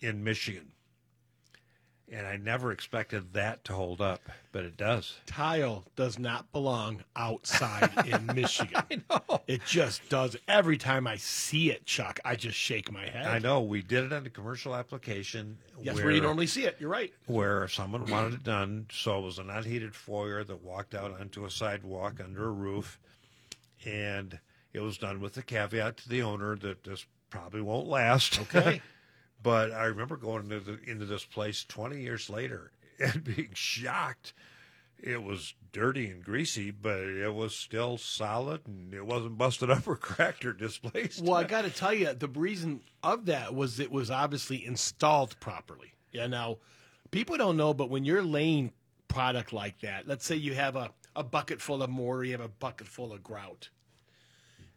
[0.00, 0.72] in Michigan.
[2.10, 4.20] And I never expected that to hold up,
[4.52, 5.18] but it does.
[5.26, 8.84] Tile does not belong outside in Michigan.
[8.88, 9.40] I know.
[9.48, 10.36] It just does.
[10.46, 13.26] Every time I see it, Chuck, I just shake my head.
[13.26, 13.60] I know.
[13.60, 15.58] We did it on a commercial application.
[15.82, 16.76] That's where, where you normally see it.
[16.78, 17.12] You're right.
[17.26, 18.86] Where someone wanted it done.
[18.92, 23.00] So it was an unheated foyer that walked out onto a sidewalk under a roof.
[23.84, 24.38] And
[24.76, 28.38] it was done with the caveat to the owner that this probably won't last.
[28.54, 28.80] Okay.
[29.42, 34.32] But I remember going into the, into this place 20 years later and being shocked.
[34.98, 39.86] It was dirty and greasy, but it was still solid and it wasn't busted up
[39.88, 41.22] or cracked or displaced.
[41.22, 45.38] Well, I got to tell you, the reason of that was it was obviously installed
[45.38, 45.92] properly.
[46.12, 46.58] Yeah, now
[47.10, 48.72] people don't know, but when you're laying
[49.08, 52.40] product like that, let's say you have a, a bucket full of mortar, you have
[52.40, 53.68] a bucket full of grout.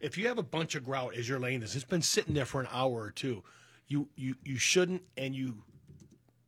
[0.00, 2.46] If you have a bunch of grout as you're laying this, it's been sitting there
[2.46, 3.42] for an hour or two
[3.90, 5.62] you you you shouldn't and you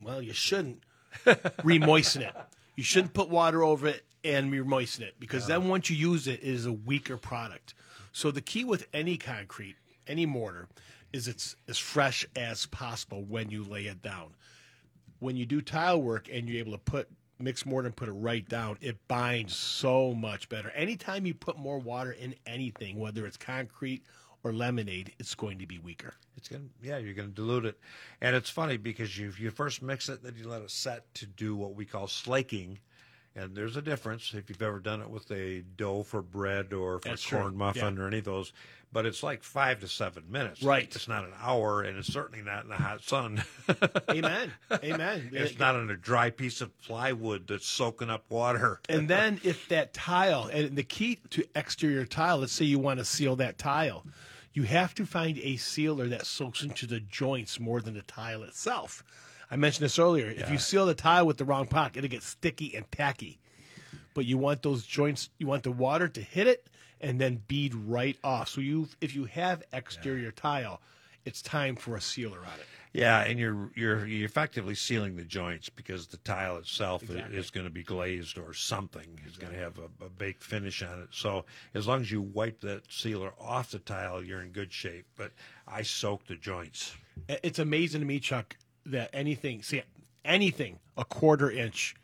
[0.01, 0.83] well you shouldn't
[1.27, 2.35] remoisten it.
[2.77, 6.41] You shouldn't put water over it and remoisten it because then once you use it,
[6.43, 7.75] it is a weaker product.
[8.12, 10.69] So the key with any concrete, any mortar,
[11.12, 14.35] is it's as fresh as possible when you lay it down.
[15.19, 17.09] When you do tile work and you're able to put
[17.43, 20.71] mix more and put it right down, it binds so much better.
[20.71, 24.05] Anytime you put more water in anything, whether it's concrete
[24.45, 26.15] or lemonade, it's going to be weaker.
[26.37, 27.79] It's going to, yeah, you're going to dilute it.
[28.21, 31.27] And it's funny because you, you first mix it, then you let it set to
[31.27, 32.79] do what we call slaking.
[33.35, 36.99] And there's a difference if you've ever done it with a dough for bread or
[36.99, 37.53] for That's corn true.
[37.57, 38.03] muffin Yeah.
[38.03, 38.53] or any of those.
[38.92, 40.62] But it's like five to seven minutes.
[40.62, 40.95] Right.
[40.95, 43.42] It's not an hour, and it's certainly not in the hot sun.
[44.11, 44.53] Amen.
[44.71, 45.31] Amen.
[45.33, 48.81] it's not on a dry piece of plywood that's soaking up water.
[48.90, 52.99] And then if that tile, and the key to exterior tile, let's say you want
[52.99, 54.05] to seal that tile,
[54.53, 58.42] you have to find a sealer that soaks into the joints more than the tile
[58.42, 59.03] itself.
[59.53, 60.31] I mentioned this earlier.
[60.31, 63.38] If you seal the tile with the wrong product, it'll get sticky and tacky.
[64.15, 66.67] But you want those joints, you want the water to hit it
[67.03, 68.49] and then bead right off.
[68.49, 70.81] So you, if you have exterior tile,
[71.27, 72.67] it's time for a sealer on it.
[72.95, 77.37] Yeah, and you're you're you're effectively sealing the joints because the tile itself Exactly.
[77.38, 79.19] is going to be glazed or something.
[79.27, 81.09] It's going to have a, a baked finish on it.
[81.11, 85.07] So as long as you wipe that sealer off the tile, you're in good shape.
[85.17, 85.33] But
[85.67, 86.95] I soak the joints.
[87.29, 89.83] It's amazing to me, Chuck, that anything, see,
[90.25, 91.95] anything a quarter inch,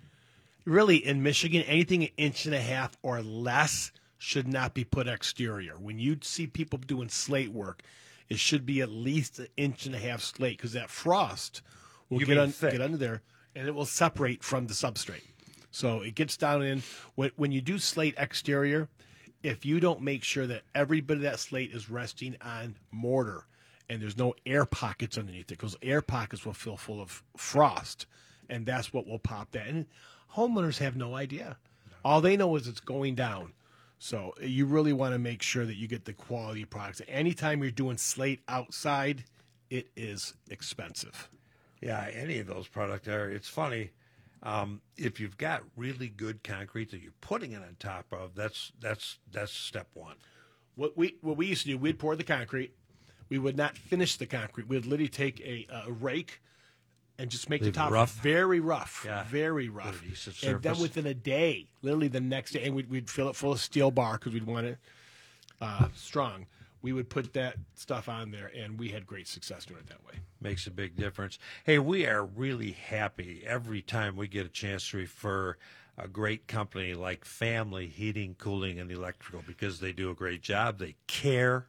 [0.64, 5.06] really in Michigan, anything an inch and a half or less should not be put
[5.06, 5.74] exterior.
[5.78, 7.82] When you see people doing slate work,
[8.28, 11.62] it should be at least an inch and a half slate because that frost
[12.10, 13.22] will get, un- get under there
[13.54, 15.22] and it will separate from the substrate.
[15.70, 16.82] So it gets down in
[17.14, 18.88] when, when you do slate exterior,
[19.42, 23.44] if you don't make sure that every bit of that slate is resting on mortar
[23.88, 28.07] and there's no air pockets underneath it, because air pockets will fill full of frost,
[28.48, 29.66] and that's what will pop that.
[29.66, 29.87] And
[30.35, 31.57] homeowners have no idea.
[32.05, 33.53] All they know is it's going down.
[33.98, 37.03] So you really want to make sure that you get the quality products.
[37.09, 39.24] Anytime you're doing slate outside,
[39.70, 41.29] it is expensive.
[41.81, 43.29] Yeah, any of those products are.
[43.29, 43.90] It's funny.
[44.42, 48.70] Um, if you've got really good concrete that you're putting it on top of, that's
[48.81, 50.16] that's that's step one.
[50.77, 52.74] What we what we used to do, we'd pour the concrete.
[53.28, 54.68] We would not finish the concrete.
[54.68, 56.40] We'd literally take a, a rake
[57.18, 58.14] and just make Leave the top rough?
[58.14, 59.24] very rough, Yeah.
[59.24, 60.00] very rough.
[60.44, 63.52] And then within a day, literally the next day, and we'd, we'd fill it full
[63.52, 64.78] of steel bar because we'd want it
[65.60, 66.46] uh, strong.
[66.80, 70.04] We would put that stuff on there, and we had great success doing it that
[70.06, 70.20] way.
[70.40, 71.40] makes a big difference.
[71.64, 75.56] Hey, we are really happy every time we get a chance to refer
[76.00, 80.78] a great company like Family Heating, Cooling, and Electrical because they do a great job.
[80.78, 81.66] They care.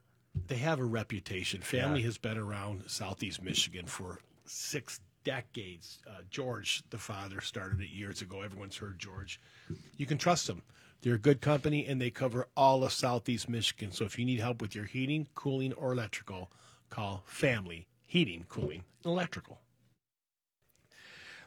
[0.47, 1.61] They have a reputation.
[1.61, 2.07] Family Yeah.
[2.07, 5.99] has been around Southeast Michigan for six decades.
[6.07, 8.41] Uh, George, the father, started it years ago.
[8.41, 9.39] Everyone's heard George.
[9.97, 10.61] You can trust them.
[11.01, 13.91] They're a good company and they cover all of Southeast Michigan.
[13.91, 16.51] So if you need help with your heating, cooling, or electrical,
[16.89, 19.59] call Family Heating, Cooling, and Electrical.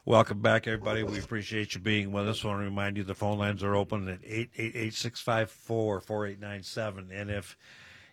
[0.05, 1.03] Welcome back, everybody.
[1.05, 2.45] We appreciate you being with us.
[2.45, 7.11] I want to remind you the phone lines are open at 888-654-4897.
[7.13, 7.57] And if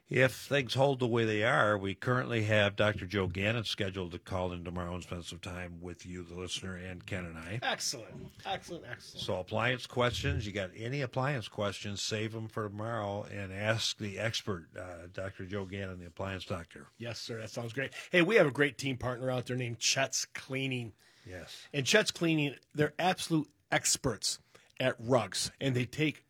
[0.10, 3.06] if things hold the way they are, we currently have Dr.
[3.06, 6.76] Joe Gannon scheduled to call in tomorrow and spend some time with you, the listener,
[6.76, 7.60] and Ken and I.
[7.62, 8.32] Excellent.
[8.46, 8.86] Excellent.
[8.90, 9.24] Excellent.
[9.24, 14.18] So appliance questions, you got any appliance questions, save them for tomorrow and ask the
[14.18, 15.46] expert, uh, Dr.
[15.46, 16.88] Joe Gannon, the appliance doctor.
[16.98, 17.40] Yes, sir.
[17.40, 17.92] That sounds great.
[18.12, 20.94] Hey, we have a great team partner out there named Chet's Cleaning.
[21.24, 21.56] Yes.
[21.72, 24.40] And Chet's Cleaning, they're absolute experts
[24.80, 26.24] at rugs, and they take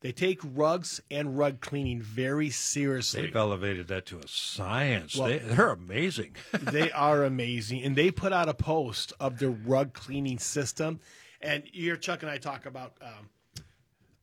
[0.00, 3.22] they take rugs and rug cleaning very seriously.
[3.22, 5.16] They've elevated that to a science.
[5.16, 6.36] Well- they, they're amazing.
[6.52, 11.00] they are amazing, and they put out a post of their rug cleaning system.
[11.40, 13.28] And you hear Chuck and I talk about um,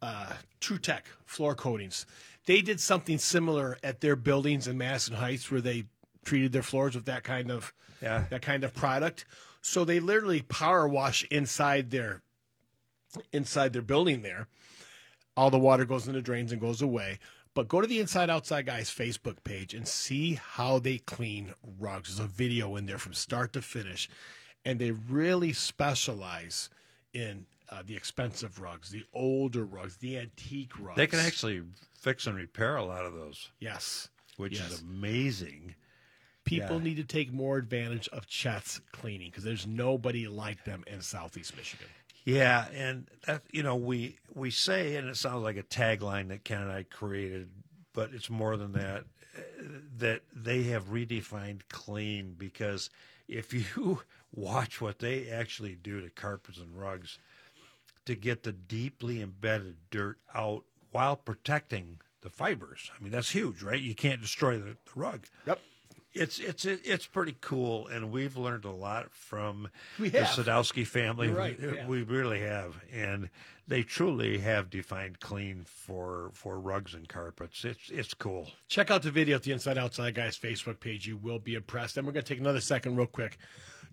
[0.01, 2.05] uh, True Tech floor coatings.
[2.45, 5.85] They did something similar at their buildings in Madison Heights, where they
[6.25, 8.25] treated their floors with that kind of Yeah.
[8.29, 9.25] that kind of product.
[9.61, 12.21] So they literally power wash inside their
[13.31, 14.47] inside their building there.
[15.37, 17.19] All the water goes into drains and goes away.
[17.53, 22.09] But go to the Inside Outside Guys Facebook page and see how they clean rugs.
[22.17, 24.09] There's a video in there from start to finish.
[24.65, 26.69] And they really specialize
[27.13, 30.97] in uh, the expensive rugs, the older rugs, the antique rugs.
[30.97, 31.63] They can actually
[31.97, 34.09] fix and repair a lot of those, Yes.
[34.37, 34.71] which Yes.
[34.73, 35.75] is amazing.
[36.43, 36.83] People Yeah.
[36.83, 41.55] need to take more advantage of Chet's cleaning because there's nobody like them in Southeast
[41.55, 41.87] Michigan.
[42.25, 46.43] Yeah, and that you know we we say, and it sounds like a tagline that
[46.43, 47.49] Ken and I created,
[47.93, 49.05] but it's more than that.
[49.37, 49.41] uh,
[49.99, 52.89] That they have redefined clean because
[53.27, 54.01] if you
[54.33, 57.19] watch what they actually do to carpets and rugs
[58.05, 63.61] to get the deeply embedded dirt out while protecting the fibers, I mean that's huge,
[63.61, 63.79] right?
[63.79, 65.27] You can't destroy the, the rug.
[65.45, 65.59] Yep.
[66.15, 69.67] It's it's it's pretty cool, and we've learned a lot from
[69.99, 70.09] the.
[70.11, 71.27] Sadowski family.
[71.27, 71.85] Right, We- yeah.
[71.87, 73.29] We really have, and
[73.67, 77.65] they truly have defined clean for for rugs and carpets.
[77.65, 78.49] It's it's cool.
[78.69, 81.05] Check out the video at the Inside Outside Guys Facebook page.
[81.05, 81.97] You will be impressed.
[81.97, 83.37] And we're going to take another second, real quick,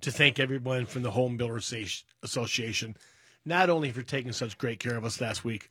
[0.03, 1.75] to thank everyone from the Home Builders
[2.23, 2.97] Association,
[3.45, 5.71] not only for taking such great care of us last week,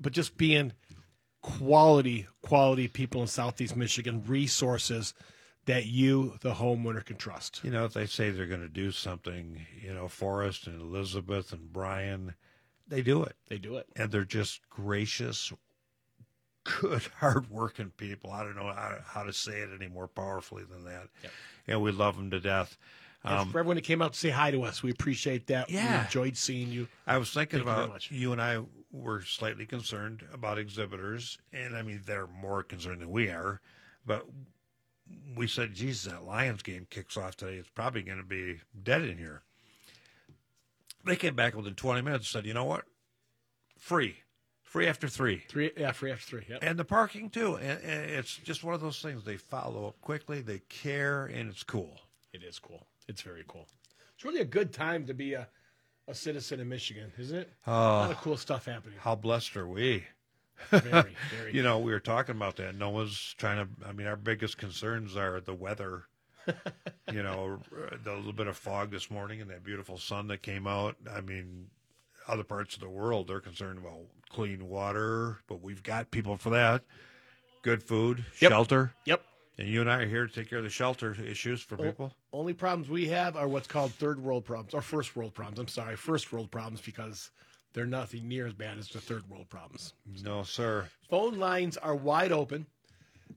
[0.00, 0.72] but just being
[1.42, 5.14] quality, quality people in Southeast Michigan, resources
[5.66, 7.60] that you, the homeowner, can trust.
[7.62, 11.52] You know, if they say they're going to do something, you know, Forrest and Elizabeth
[11.52, 12.34] and Brian,
[12.88, 13.86] they do it, They do it.
[13.94, 15.52] and they're just gracious,
[16.64, 18.30] good, hardworking people.
[18.32, 21.08] I don't know how to, how to say it any more powerfully than that.
[21.22, 21.32] Yep.
[21.68, 22.76] And we love them to death.
[23.22, 25.68] Um, for everyone that came out to say hi to us, we appreciate that.
[25.68, 26.04] We Yeah.
[26.06, 26.88] enjoyed seeing you.
[27.06, 28.10] I was thinking Thank you about much.
[28.10, 33.10] you, and I were slightly concerned about exhibitors, and I mean they're more concerned than
[33.10, 33.60] we are.
[34.06, 34.26] But
[35.36, 37.56] we said, "Jesus, that Lions game kicks off today.
[37.56, 39.42] It's probably going to be dead in here."
[41.04, 42.84] They came back within 20 minutes and said, "You know what?
[43.78, 44.16] Free,
[44.62, 46.44] free after three, Three, yeah, free after three.
[46.48, 46.58] Yep.
[46.62, 47.56] and the parking too.
[47.56, 49.24] And, and it's just one of those things.
[49.24, 51.98] They follow up quickly, they care, and it's cool.
[52.32, 52.86] It is cool.
[53.08, 53.66] It's very cool.
[54.14, 55.48] It's really a good time to be a,
[56.06, 57.52] a citizen in Michigan, isn't it?
[57.66, 57.72] Ah.
[57.72, 58.98] a lot of cool stuff happening.
[59.00, 60.04] How blessed are we?
[60.70, 61.54] Very, very.
[61.54, 62.74] You know, we were talking about that.
[62.74, 63.88] No one's trying to.
[63.88, 66.04] I mean, our biggest concerns are the weather.
[67.12, 67.58] you know,
[68.02, 70.96] the little bit of fog this morning and that beautiful sun that came out.
[71.12, 71.66] I mean,
[72.26, 73.98] other parts of the world they're concerned about
[74.30, 76.82] clean water, but we've got people for that.
[77.62, 78.50] Good food, Yep.
[78.50, 79.22] shelter, Yep.
[79.58, 82.14] and you and I are here to take care of the shelter issues for people.
[82.32, 85.58] Only problems we have are what's called third world problems or first world problems.
[85.58, 87.30] I'm sorry, first world problems because
[87.72, 89.94] they're nothing near as bad as the third world problems.
[90.22, 90.88] No, sir.
[91.08, 92.66] Phone lines are wide open.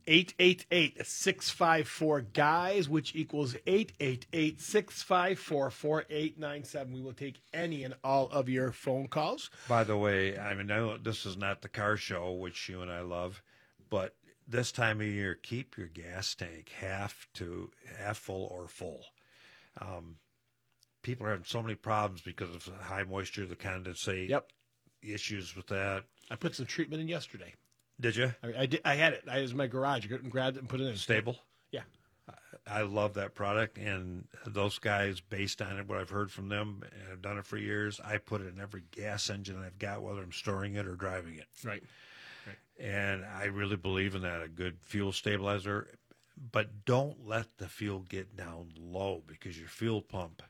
[0.07, 6.93] 888 654 guys, which equals 888 654 4897.
[6.93, 9.49] We will take any and all of your phone calls.
[9.69, 12.81] By the way, I mean, I know this is not the car show, which you
[12.81, 13.41] and I love,
[13.89, 14.15] but
[14.47, 19.05] this time of year, keep your gas tank half to half full or full.
[19.79, 20.17] Um,
[21.04, 24.49] people are having so many problems because of high moisture, the condensate Yep.
[25.04, 26.06] issues with that.
[26.32, 27.54] I put some treatment in yesterday.
[28.01, 28.34] Did you?
[28.41, 28.82] I, I did.
[28.84, 29.24] I had it.
[29.30, 30.06] I it was in my garage.
[30.06, 30.93] I couldn't grab it and put it in.
[30.95, 31.38] STA-BIL?
[31.72, 31.82] Yeah.
[32.66, 36.82] I love that product, and those guys, based on it, what I've heard from them,
[36.84, 37.99] and I've done it for years.
[38.04, 41.36] I put it in every gas engine I've got, whether I'm storing it or driving
[41.36, 41.47] it.
[41.64, 41.84] Right.
[42.80, 45.89] And I really believe in that a good fuel stabilizer.
[46.51, 50.41] But don't let the fuel get down low because your fuel pump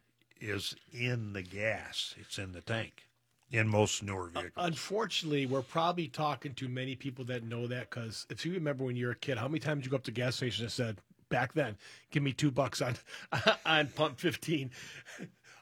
[0.43, 2.13] is in the gas.
[2.19, 3.03] It's in the tank
[3.51, 4.65] in most newer uh, vehicles.
[4.67, 8.95] Unfortunately, we're probably talking to many people that know that because if you remember when
[8.95, 10.71] you were a kid, how many times you go up to the gas station and
[10.71, 10.97] said,
[11.29, 11.77] back then,
[12.11, 12.95] give me two bucks on
[13.65, 14.71] on pump 15.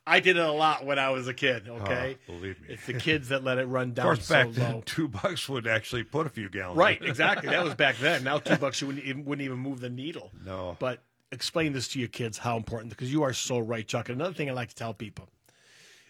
[0.07, 1.67] I did it a lot when I was a kid.
[1.69, 2.69] Oh, okay, Oh, believe me.
[2.73, 4.83] it's the kids that let it run Of down course, so back then, low.
[4.83, 6.77] two bucks would actually put a few gallons.
[6.77, 7.49] Right, exactly.
[7.49, 8.23] That was back then.
[8.23, 10.31] Now two bucks you wouldn't even, wouldn't even move the needle.
[10.43, 10.75] No.
[10.79, 14.09] But explain this to your kids how important because you are so right, Chuck.
[14.09, 15.29] And another thing I like to tell people: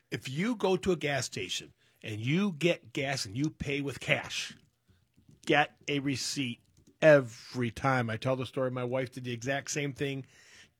[0.09, 3.99] if you go to a gas station and you get gas and you pay with
[3.99, 4.53] cash,
[5.45, 6.59] get a receipt
[7.01, 8.09] every time.
[8.09, 8.71] I tell the story.
[8.71, 10.25] My wife did the exact same thing.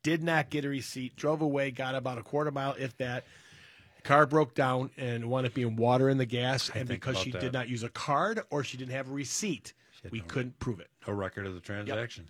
[0.04, 1.16] Did not get a receipt.
[1.16, 1.72] Drove away.
[1.72, 3.26] Got about a quarter mile, if that.
[4.04, 6.72] Car broke down and wound up being water in the gas.
[6.74, 7.40] and because she that.
[7.40, 9.74] did not use a card or she didn't have a receipt,
[10.10, 10.90] we couldn't prove it.
[11.08, 12.28] No record of the transaction.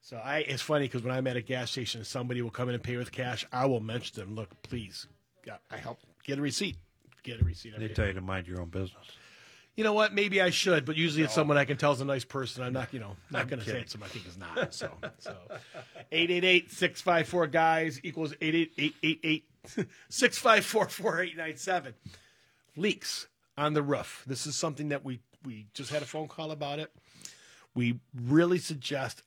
[0.00, 2.68] So I, it's funny because when I'm at a gas station, and somebody will come
[2.68, 3.46] in and pay with cash.
[3.52, 5.06] I will mention to them, look, please,
[5.70, 6.76] I help get a receipt,
[7.22, 7.74] get a receipt.
[7.76, 9.06] They every tell you to mind your own business.
[9.76, 10.12] You know what?
[10.12, 12.64] Maybe I should, but usually it's someone I can tell is a nice person.
[12.64, 13.82] I'm not, you know, not going to say kidding.
[13.84, 14.74] it's someone I think is not.
[14.74, 15.36] So, so
[16.12, 19.44] 888-654 guys equals 888
[20.08, 21.94] 654 4897
[22.76, 24.24] leaks on the roof.
[24.26, 26.92] This is something that we we just had a phone call about it.
[27.74, 29.22] We really suggest,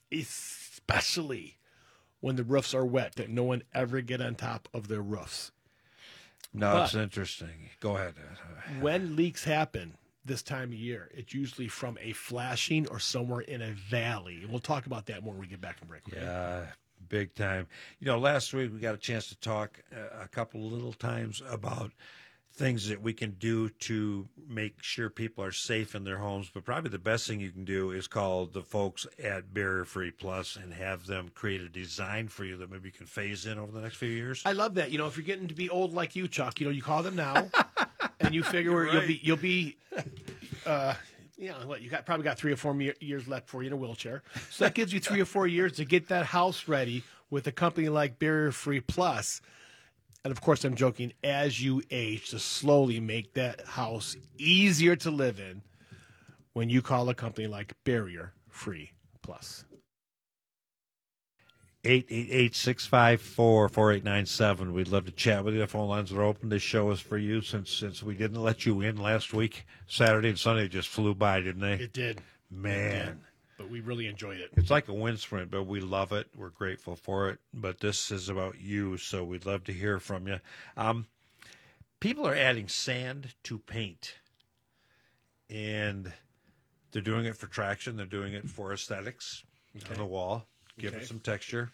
[0.89, 1.57] especially
[2.19, 5.51] when the roofs are wet, that no one ever get on top of their roofs.
[6.53, 7.69] No, But- it's interesting.
[7.79, 8.15] Go ahead.
[8.79, 13.61] When leaks happen this time of year, it's usually from a flashing or somewhere in
[13.61, 14.35] a valley.
[14.41, 16.03] And we'll talk about that more when we get back from break.
[16.11, 16.67] Yeah,
[17.09, 17.67] big time.
[17.99, 21.41] You know, last week we got a chance to talk uh, a couple little times
[21.49, 21.91] about
[22.55, 26.51] things that we can do to make sure people are safe in their homes.
[26.53, 30.11] But probably the best thing you can do is call the folks at Barrier Free
[30.11, 33.57] Plus and have them create a design for you that maybe you can phase in
[33.57, 34.43] over the next few years.
[34.45, 34.91] I love that.
[34.91, 37.01] You know, if you're getting to be old like you, Chuck, you know, you call
[37.01, 37.49] them now,
[38.19, 39.77] and you figure you'll be you'll be,
[40.67, 40.93] uh,
[41.37, 43.67] you know, what you got probably got three or four me- years left for you
[43.67, 44.21] in a wheelchair.
[44.51, 47.51] So that gives you three or four years to get that house ready with a
[47.51, 49.41] company like Barrier Free Plus.
[50.23, 51.13] And of course, I'm joking.
[51.23, 55.61] As you age, to slowly make that house easier to live in,
[56.53, 59.65] when you call a company like Barrier Free Plus.
[61.83, 64.71] 888-654-4897.
[64.71, 65.59] We'd love to chat with you.
[65.59, 66.47] The phone lines are open.
[66.47, 69.65] This show is for you since since we didn't let you in last week.
[69.85, 71.73] Saturday and Sunday just flew by, didn't they?
[71.73, 73.19] It did, Man.
[73.63, 74.49] But we really enjoyed it.
[74.57, 76.27] It's like a wind sprint, but we love it.
[76.35, 77.39] We're grateful for it.
[77.53, 80.39] But this is about you, so we'd love to hear from you.
[80.75, 81.07] Um,
[82.01, 84.15] people are adding sand to paint,
[85.49, 86.11] and
[86.91, 87.95] they're doing it for traction.
[87.95, 89.43] They're doing it for aesthetics
[89.89, 90.45] on the wall,
[90.77, 91.03] give Okay.
[91.03, 91.71] it some texture.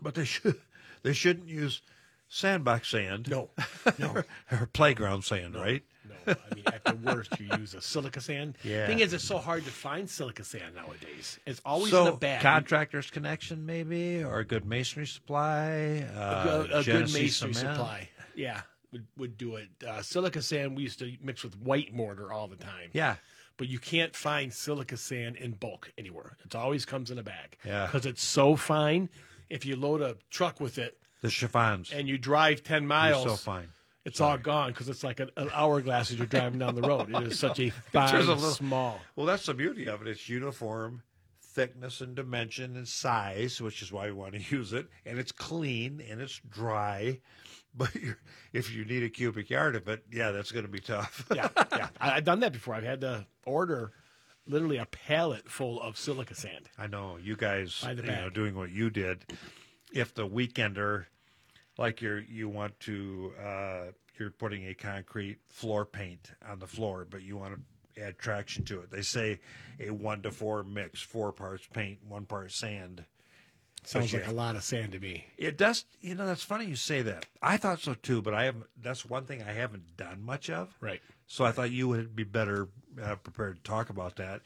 [0.00, 0.56] But they should
[1.02, 1.82] they shouldn't use
[2.28, 3.28] sandbox sand.
[3.30, 3.50] No,
[3.98, 4.24] no.
[4.50, 5.82] or playground sand, right?
[6.26, 8.56] No, I mean at the worst you use a silica sand.
[8.62, 8.86] Yeah.
[8.86, 11.38] Thing is, it's so hard to find silica sand nowadays.
[11.46, 12.40] It's always so in a bag.
[12.42, 17.56] contractor's connection, maybe, or a good masonry supply, uh, a, a good masonry cement.
[17.56, 18.08] supply.
[18.34, 18.60] Yeah,
[18.92, 19.68] would, would do it.
[19.86, 22.90] Uh, silica sand we used to mix with white mortar all the time.
[22.92, 23.16] Yeah,
[23.56, 26.36] but you can't find silica sand in bulk anywhere.
[26.44, 27.56] It always comes in a bag.
[27.64, 27.86] Yeah.
[27.86, 29.08] because it's so fine.
[29.48, 31.92] If you load a truck with it the chiffons.
[31.92, 33.68] and you drive ten You're miles, so fine.
[34.06, 37.14] It's all gone because it's like an, an hourglass as you're driving down the road.
[37.14, 39.00] It is such a fine, a little- small.
[39.16, 40.08] Well, that's the beauty of it.
[40.08, 41.02] It's uniform
[41.42, 44.86] thickness and dimension and size, which is why we want to use it.
[45.04, 47.20] And it's clean and it's dry.
[47.78, 48.16] But you're,
[48.54, 51.26] if you need a cubic yard of it, yeah, that's going to be tough.
[51.34, 51.88] yeah, yeah.
[52.00, 52.74] I've done that before.
[52.74, 53.92] I've had to order
[54.46, 56.70] literally a pallet full of silica sand.
[56.78, 59.26] I know you guys, you know, doing what you did.
[59.92, 61.04] If the weekender,
[61.78, 63.82] like you're, you want to, uh,
[64.18, 68.64] you're putting a concrete floor paint on the floor, but you want to add traction
[68.64, 68.90] to it.
[68.90, 69.40] They say
[69.80, 73.04] a one to four mix, four parts paint, one part sand.
[73.84, 75.26] Sounds like a lot of sand to me.
[75.38, 75.84] It does.
[76.00, 77.24] You know, that's funny you say that.
[77.40, 78.66] I thought so too, but I haven't.
[78.82, 80.74] That's one thing I haven't done much of.
[80.80, 81.00] Right.
[81.28, 82.68] So I thought you would be better
[83.00, 84.42] uh, prepared to talk about that.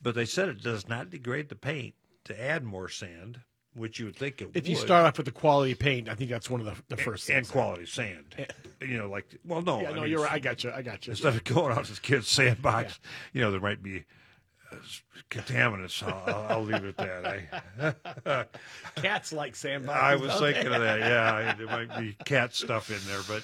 [0.00, 3.40] But they said it does not degrade the paint to add more sand,
[3.78, 4.68] which you would think it If would.
[4.68, 7.28] you start off with the quality paint, I think that's one of the, the first
[7.30, 7.50] and things.
[7.50, 8.34] quality sand,
[8.80, 10.32] you know, like well, no, Yeah, I no, mean, you're right.
[10.32, 10.70] I got you.
[10.72, 11.12] I got you.
[11.12, 12.98] Instead of going out to kids' sandbox,
[13.32, 14.04] you know, there might be
[14.70, 14.76] uh,
[15.30, 16.02] contaminants.
[16.02, 17.44] I'll, I'll, leave it at
[17.78, 17.96] that.
[18.26, 18.44] I,
[19.00, 19.88] Cats like sandboxes.
[19.88, 20.52] I was they?
[20.52, 20.98] thinking of that.
[21.00, 23.42] Yeah, there might be cat stuff in there, but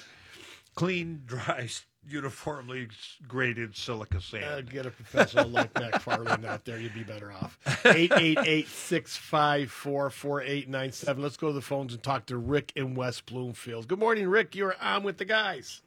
[0.75, 1.67] clean, dry,
[2.07, 2.87] uniformly
[3.27, 4.43] graded silica sand.
[4.43, 4.69] Uh, sand.
[4.69, 7.57] get a professional like McFarland out there, you'd be better off.
[7.85, 11.23] 888 654 4897.
[11.23, 13.87] Let's go to the phones and talk to Rick in West Bloomfield.
[13.87, 14.55] Good morning, Rick.
[14.55, 15.81] You're on with the guys.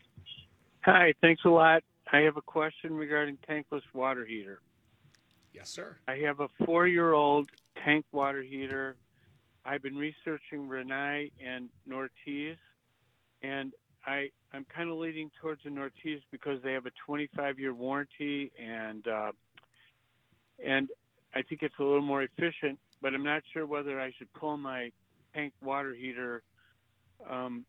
[0.84, 1.82] Hi, thanks a lot.
[2.12, 4.60] I have a question regarding tankless water heater.
[5.52, 5.96] Yes, sir.
[6.06, 7.50] I have a four-year-old
[7.84, 8.96] tank water heater.
[9.64, 12.56] I've been researching Rinnai and Noritz,
[13.42, 13.72] and
[14.08, 19.06] I I'm kind of leaning towards the Noritz because they have a 25-year warranty, and
[19.06, 19.32] uh,
[20.64, 20.88] and
[21.34, 22.78] I think it's a little more efficient.
[23.02, 24.90] But I'm not sure whether I should pull my
[25.34, 26.42] tank water heater
[27.30, 27.64] um,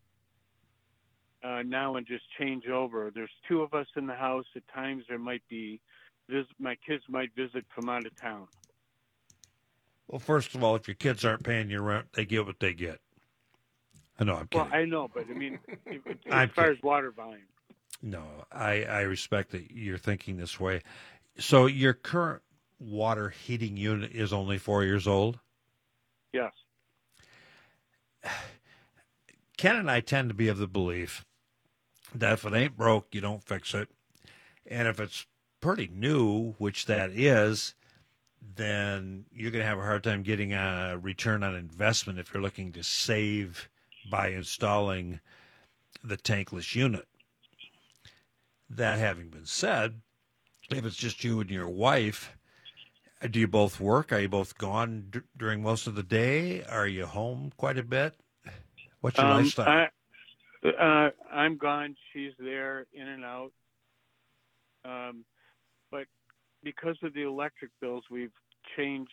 [1.44, 3.12] uh, now and just change over.
[3.14, 4.46] There's two of us in the house.
[4.56, 5.80] At times there might be,
[6.28, 8.48] vis- my kids might visit from out of town.
[10.08, 12.74] Well, first of all, if your kids aren't paying your rent, they get what they
[12.74, 12.98] get.
[14.20, 14.70] Uh, I know, I'm kidding.
[14.70, 16.76] Well, I know, but I mean, if, if- as far kidding.
[16.78, 17.42] as water volume,
[18.02, 20.82] No, I, I respect that you're thinking this way.
[21.38, 22.42] So your current
[22.78, 25.38] water heating unit is only four years old.
[26.32, 26.52] yes.
[29.56, 31.24] Ken and I tend to be of the belief
[32.14, 33.88] that if it ain't broke, you don't fix it.
[34.66, 35.26] And if it's
[35.60, 37.74] pretty new, which that is,
[38.56, 42.42] then you're going to have a hard time getting a return on investment if you're
[42.42, 43.68] looking to save
[44.08, 45.20] by installing
[46.02, 47.06] the tankless unit.
[48.68, 50.00] That having been said,
[50.70, 52.36] if it's just you and your wife,
[53.28, 54.12] do you both work?
[54.12, 56.62] Are you both gone d- during most of the day?
[56.64, 58.14] Are you home quite a bit?
[59.00, 59.88] What's your Um, lifestyle?
[60.62, 61.96] I, uh, I'm gone.
[62.12, 63.52] She's there, in and out.
[64.84, 65.24] Um,
[65.90, 66.06] but
[66.62, 68.32] because of the electric bills, we've
[68.76, 69.10] changed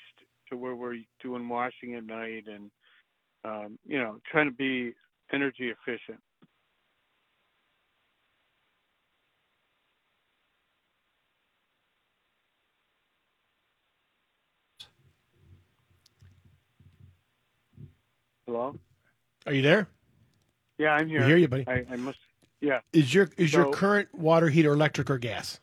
[0.49, 2.69] to where we're doing washing at night and,
[3.43, 4.93] um, you know, trying to be
[5.31, 6.19] energy efficient.
[18.45, 18.75] Hello?
[19.45, 19.87] Are you there?
[20.77, 21.21] Yeah, I'm here.
[21.21, 21.65] We hear you, buddy.
[21.67, 22.17] I, I must.
[22.59, 25.59] Yeah, Is your is your current water heater electric or gas?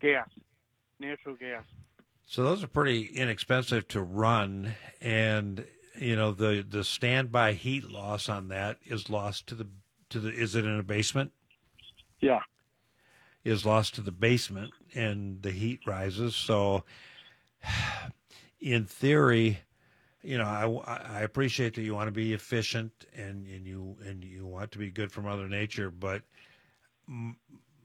[0.00, 0.28] gas,
[1.00, 1.64] natural gas.
[2.26, 5.64] So those are pretty inexpensive to run, and
[5.98, 9.66] you know the the standby heat loss on that is lost to the
[10.10, 10.30] to the.
[10.30, 11.32] Is it in a basement?
[12.20, 12.40] Yeah.
[13.44, 16.34] Is lost to the basement, and the heat rises.
[16.34, 16.84] So,
[18.60, 19.58] in theory,
[20.22, 24.24] you know, I, I appreciate that you want to be efficient and and you and
[24.24, 26.22] you want to be good for Mother Nature, but
[27.08, 27.36] m-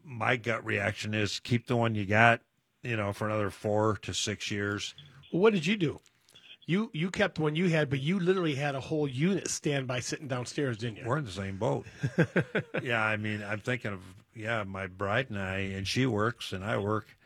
[0.04, 2.42] my gut reaction is keep the one you got.
[2.82, 4.96] You know, for another four to six years.
[5.34, 6.00] Well, what did you do?
[6.70, 10.28] You you kept one you had, but you literally had a whole unit standby sitting
[10.28, 11.04] downstairs, didn't you?
[11.04, 11.88] We're in the same boat.
[12.84, 14.02] yeah, I mean, I'm thinking of
[14.36, 17.18] yeah, my bride and I, and she works and I work,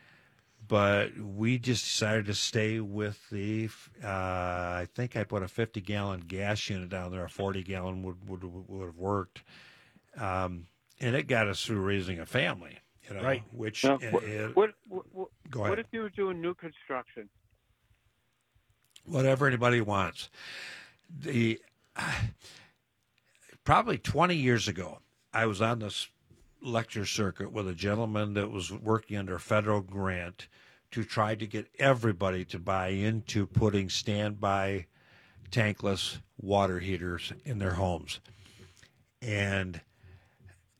[0.66, 3.68] but we just decided to stay with the.
[4.02, 7.26] Uh, I think I put a 50 gallon gas unit down there.
[7.26, 9.42] A 40 gallon would would would have worked,
[10.16, 10.68] um,
[11.00, 12.78] and it got us through raising a family.
[13.06, 13.42] You know, Right.
[13.52, 14.24] which Now, uh, what,
[14.54, 17.28] what, what, what, go what if you were doing new construction?
[19.04, 20.30] Whatever anybody wants.
[21.08, 21.60] The
[23.64, 24.98] probably 20 years ago,
[25.32, 26.08] I was on this
[26.60, 30.48] lecture circuit with a gentleman that was working under a federal grant
[30.90, 34.86] to try to get everybody to buy into putting standby
[35.50, 38.20] tankless water heaters in their homes.
[39.20, 39.80] And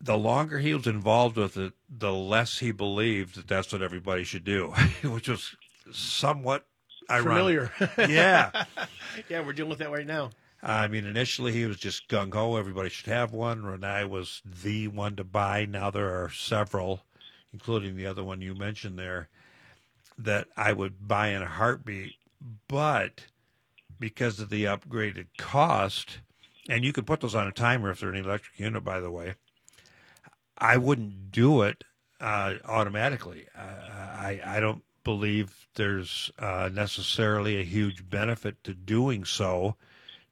[0.01, 4.25] the longer he was involved with it, the less he believed that that's what everybody
[4.25, 4.69] should do,
[5.03, 5.57] which was
[5.93, 6.67] somewhat
[7.11, 7.71] ironic.
[7.71, 7.73] Familiar.
[8.11, 8.65] Yeah.
[9.29, 10.31] yeah, we're dealing with that right now.
[10.63, 12.57] I mean, initially he was just gung ho.
[12.57, 13.63] Everybody should have one.
[13.63, 15.67] Rinnai was the one to buy.
[15.67, 17.05] Now there are several,
[17.53, 19.29] including the other one you mentioned there,
[20.17, 22.15] that I would buy in a heartbeat.
[22.67, 23.27] But
[24.01, 26.21] because of the upgraded cost,
[26.69, 29.11] and you could put those on a timer if they're an electric unit, by the
[29.11, 29.35] way,
[30.57, 31.85] I wouldn't do it
[32.21, 33.47] uh, automatically.
[33.57, 39.77] Uh, I I don't believe there's uh, necessarily a huge benefit to doing so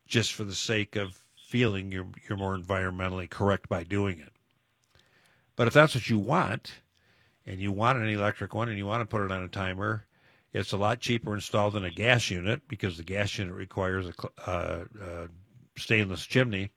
[0.06, 4.32] just for the sake of feeling you're you're more environmentally correct by doing it.
[5.54, 6.72] But if that's what you want,
[7.46, 10.06] and you want an electric one, and you want to put it on a timer,
[10.52, 14.50] it's a lot cheaper installed than a gas unit because the gas unit requires a
[14.50, 15.26] uh, uh,
[15.76, 16.70] stainless chimney.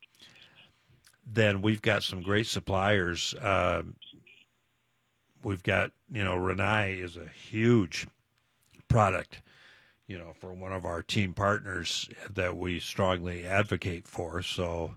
[1.25, 3.33] Then we've got some great suppliers.
[3.41, 3.95] Um
[5.45, 8.07] we've got you know Rinnai is a huge
[8.87, 9.41] product
[10.07, 14.41] you know, for one of our team partners that we strongly advocate for.
[14.41, 14.93] So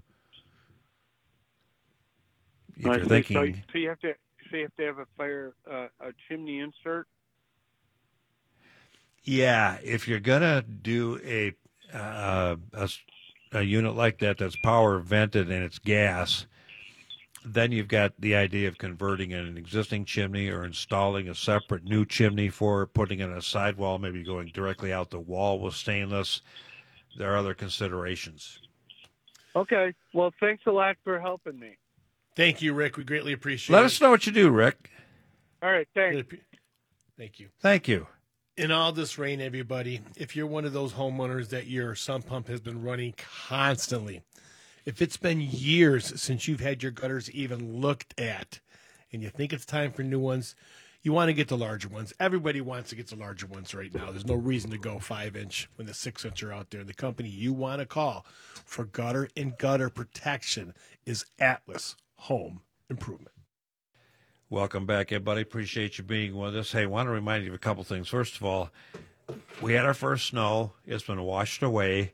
[2.77, 5.87] if you're thinking, so, so you have to actually have to have a fire uh,
[6.01, 7.07] a chimney insert?
[9.25, 11.53] Yeah, if you're gonna do a,
[11.97, 12.89] uh, a
[13.53, 16.47] a unit like that that's power vented and it's gas,
[17.45, 22.05] then you've got the idea of converting an existing chimney or installing a separate new
[22.05, 26.43] chimney for it, putting in a sidewall, maybe going directly out the wall with stainless.
[27.17, 28.61] There are other considerations.
[29.57, 29.95] Okay.
[30.13, 31.77] Well, thanks a lot for helping me.
[32.37, 32.97] Thank you, Rick.
[32.97, 33.83] We greatly appreciate Let it.
[33.83, 34.91] Let us know what you do, Rick.
[35.63, 35.89] All right.
[35.95, 36.29] Thanks.
[37.17, 37.49] Thank you.
[37.61, 38.07] Thank you.
[38.57, 42.49] In all this rain, everybody, if you're one of those homeowners that your sump pump
[42.49, 43.15] has been running
[43.49, 44.23] constantly,
[44.89, 48.61] if it's been years since you've had your gutters even looked at,
[49.13, 50.55] and you think it's time for new ones,
[51.03, 52.15] you want to get the larger ones.
[52.19, 54.11] Everybody wants to get the larger ones right now.
[54.11, 56.85] There's no reason to go five inch when the six inch are out there.
[56.85, 58.25] The company you want to call
[58.65, 60.73] for gutter and gutter protection
[61.05, 63.35] is Atlas Home Improvement.
[64.49, 65.43] Welcome back, everybody.
[65.43, 66.73] Appreciate you being with us.
[66.73, 68.09] Hey, I want to remind you of a couple things.
[68.09, 68.71] First of all,
[69.61, 70.73] we had our first snow.
[70.87, 72.13] It's been washed away.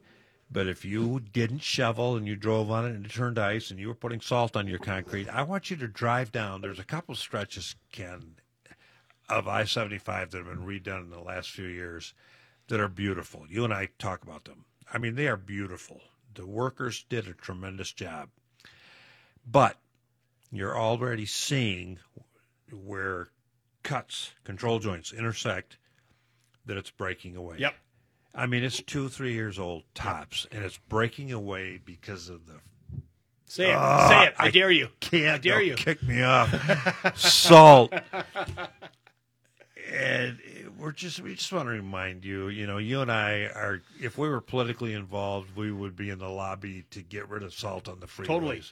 [0.50, 3.80] But if you didn't shovel and you drove on it and it turned ice and
[3.80, 6.60] you were putting salt on your concrete, I want you to drive down.
[6.60, 8.36] There's a couple stretches, Ken,
[9.28, 12.14] of I 75 that have been redone in the last few years
[12.68, 13.46] that are beautiful.
[13.48, 14.64] You and I talk about them.
[14.92, 16.00] I mean, they are beautiful.
[16.34, 18.28] The workers did a tremendous job.
[19.46, 19.76] But
[20.52, 21.98] you're already seeing
[22.70, 23.28] where
[23.82, 25.78] cuts, control joints intersect,
[26.66, 27.56] that it's breaking away.
[27.58, 27.74] Yep.
[28.34, 32.54] I mean, it's two, three years old tops, and it's breaking away because of the
[33.46, 33.74] Say it.
[33.76, 34.34] Ah, Say it.
[34.38, 34.88] I, I dare you.
[35.00, 35.74] can't I dare you.
[35.74, 37.92] kick me off salt.
[39.92, 40.38] And
[40.78, 44.18] we're just we just want to remind you, you know, you and I are if
[44.18, 47.88] we were politically involved, we would be in the lobby to get rid of salt
[47.88, 48.26] on the freeways.
[48.26, 48.62] Totally.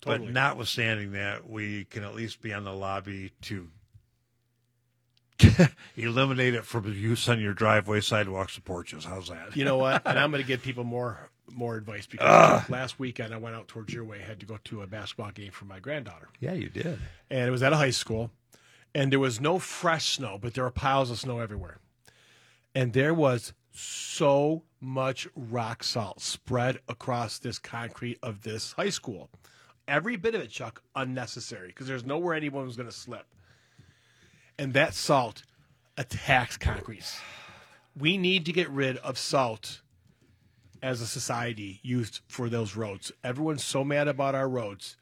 [0.00, 0.26] Totally.
[0.26, 3.68] But notwithstanding that, we can at least be on the lobby to
[5.96, 9.04] eliminate it from use on your driveway, sidewalks, and porches.
[9.04, 9.56] How's that?
[9.56, 10.02] You know what?
[10.06, 13.68] And I'm going to give people more more advice because last weekend I went out
[13.68, 14.18] towards your way.
[14.20, 16.98] I had to go to a basketball game for my granddaughter, yeah, you did.
[17.30, 18.30] and it was at a high school,
[18.94, 21.78] and there was no fresh snow, but there were piles of snow everywhere,
[22.74, 29.30] and there was so much rock salt spread across this concrete of this high school.
[29.86, 33.26] Every bit of it, Chuck, unnecessary because there's nowhere anyone was going to slip.
[34.58, 35.42] And that salt
[35.96, 37.04] attacks concrete.
[37.98, 39.80] We need to get rid of salt
[40.82, 43.10] as a society used for those roads.
[43.24, 44.96] Everyone's so mad about our roads.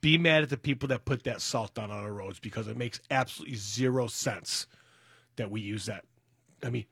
[0.00, 2.76] Be mad at the people that put that salt down on our roads because it
[2.76, 4.66] makes absolutely zero sense
[5.36, 6.04] that we use that.
[6.62, 6.86] I mean,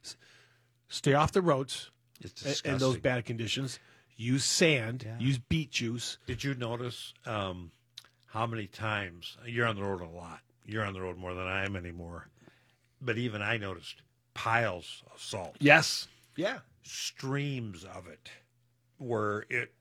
[0.89, 2.73] stay off the roads It's a- disgusting.
[2.73, 3.79] in those bad conditions.
[4.17, 5.19] Use sand, Yeah.
[5.19, 6.19] use beet juice.
[6.27, 7.73] Did you notice um,
[8.27, 10.41] how many times you're on the road a lot?
[10.71, 12.29] You're on the road more than I am anymore.
[13.01, 14.03] But even I noticed
[14.35, 16.07] piles of salt, Yes.
[16.37, 16.59] Yeah.
[16.83, 18.31] streams of it,
[18.99, 19.73] where it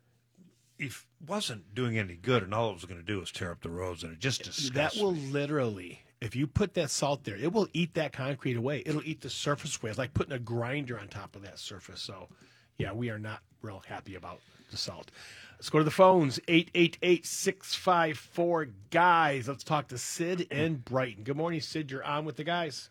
[0.78, 3.62] if wasn't doing any good, and all it was going to do was tear up
[3.62, 5.28] the roads, and it just disgusts That will me.
[5.30, 8.82] literally, if you put that salt there, it will eat that concrete away.
[8.86, 9.90] It'll eat the surface away.
[9.90, 12.02] It's like putting a grinder on top of that surface.
[12.02, 12.30] So,
[12.78, 14.40] yeah, we are not real happy about
[14.72, 15.12] the salt.
[15.60, 19.49] Let's go to the phones 888 654 guys.
[19.49, 21.26] Let's talk to Sid and Brighton.
[21.26, 21.91] Good morning, Sid.
[21.91, 22.89] You're on with the guys.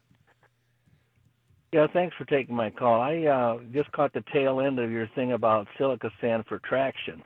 [1.72, 3.00] Yeah, thanks for taking my call.
[3.00, 7.22] I uh, just caught the tail end of your thing about silica sand for traction,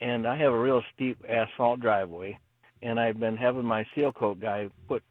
[0.00, 2.38] and I have a real steep asphalt driveway,
[2.80, 5.02] and I've been having my seal coat guy put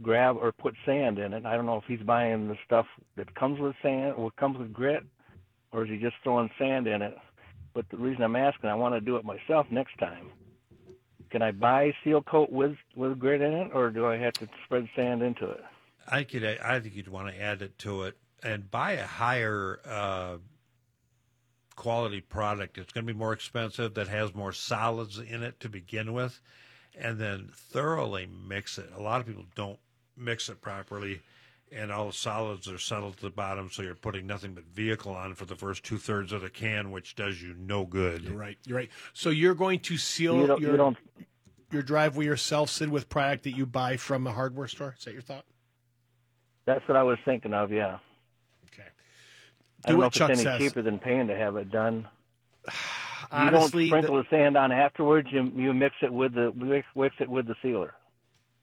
[0.00, 1.44] grab or put sand in it.
[1.44, 2.86] I don't know if he's buying the stuff
[3.16, 5.02] that comes with sand or comes with grit,
[5.72, 7.16] or is he just throwing sand in it?
[7.74, 10.30] But the reason I'm asking, I want to do it myself next time.
[11.30, 14.48] Can I buy seal coat with with grit in it, or do I have to
[14.64, 15.62] spread sand into it?
[16.06, 16.44] I could.
[16.44, 20.36] I think you'd want to add it to it and buy a higher uh,
[21.76, 22.76] quality product.
[22.76, 23.94] It's going to be more expensive.
[23.94, 26.40] That has more solids in it to begin with,
[26.98, 28.90] and then thoroughly mix it.
[28.94, 29.78] A lot of people don't
[30.16, 31.22] mix it properly,
[31.74, 33.70] and all the solids are settled to the bottom.
[33.70, 36.90] So you're putting nothing but vehicle on for the first two thirds of the can,
[36.90, 38.22] which does you no good.
[38.22, 38.58] You're right.
[38.66, 38.90] You're right.
[39.12, 40.96] So, you're going to seal You don't, your, you don't
[41.70, 44.94] your driveway yourself, Sid, with product that you buy from a hardware store?
[44.98, 45.44] Is that your thought?
[46.66, 47.72] That's what I was thinking of.
[47.72, 47.98] Yeah.
[48.66, 48.82] Okay.
[49.84, 50.58] I Do don't know what if Chuck it's any says.
[50.58, 52.08] cheaper than paying to have it done.
[53.30, 55.28] Honestly, you don't sprinkle the, sand on afterwards.
[55.32, 57.94] You you mix it with the mix, mix it with the sealer.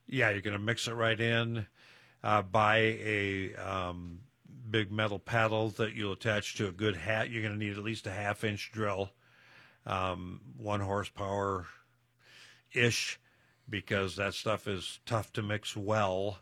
[0.06, 1.66] Yeah, you're going to mix it right in.
[2.22, 4.20] Uh, buy a um,
[4.70, 7.30] big metal paddle that you'll attach to a good hat.
[7.30, 9.10] You're going to need at least a half inch drill,
[9.86, 11.66] um, one horsepower
[12.72, 13.18] ish,
[13.68, 16.38] because that stuff is tough to mix well,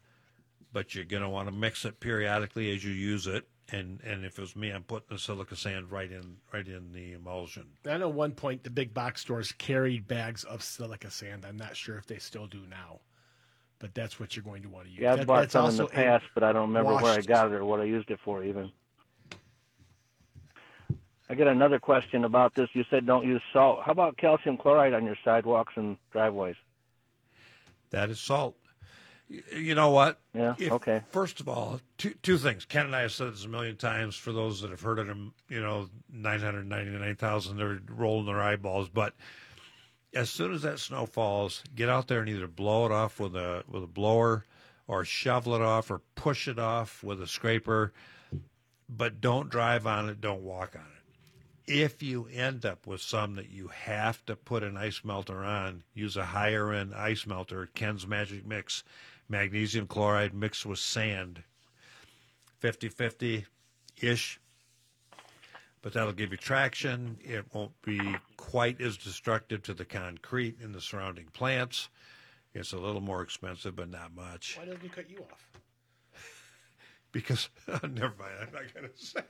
[0.73, 3.49] but you're going to want to mix it periodically as you use it.
[3.71, 6.93] And and if it was me, I'm putting the silica sand right in right in
[6.93, 7.67] the emulsion.
[7.87, 11.45] I know one point the big box stores carried bags of silica sand.
[11.47, 13.01] I'm not sure if they still do now,
[13.79, 15.01] but that's what you're going to want to use.
[15.01, 17.47] Yeah, I've That- bought some in the past, but I don't remember where I got
[17.53, 18.71] it or what I used it for even.
[21.31, 22.71] I got another question about this.
[22.73, 23.81] You said don't use salt.
[23.85, 26.57] How about calcium chloride on your sidewalks and driveways?
[27.91, 28.57] That is salt.
[29.55, 30.19] You know what?
[30.33, 31.03] Yeah, If- okay.
[31.11, 32.65] First of all, two two things.
[32.65, 34.17] Ken and I have said this a million times.
[34.17, 35.07] For those that have heard it,
[35.51, 38.89] you know, nine hundred ninety nine thousand, they're rolling their eyeballs.
[38.89, 39.13] But
[40.15, 43.37] as soon as that snow falls, get out there and either blow it off with
[43.37, 44.45] a with a blower,
[44.87, 47.93] or shovel it off, or push it off with a scraper.
[48.89, 50.21] But don't drive on it.
[50.21, 51.73] Don't walk on it.
[51.73, 55.85] If you end up with some that you have to put an ice melter on,
[55.93, 58.83] use a higher end ice melter, Ken's Magic Mix,
[59.29, 61.43] magnesium chloride mixed with sand,
[62.61, 63.45] 50 50
[64.01, 64.41] ish.
[65.83, 67.19] But that'll give you traction.
[67.23, 68.01] It won't be
[68.37, 71.89] quite as destructive to the concrete and the surrounding plants.
[72.55, 74.57] It's a little more expensive, but not much.
[74.59, 75.49] Why doesn't he cut you off?
[77.11, 79.21] Because, oh, never mind, I'm not going to say.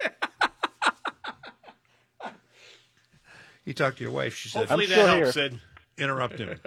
[3.64, 4.34] you talked to your wife.
[4.34, 5.50] She said, Hopefully I'm that helps, here.
[5.50, 5.60] Sid.
[5.96, 6.58] interrupt him.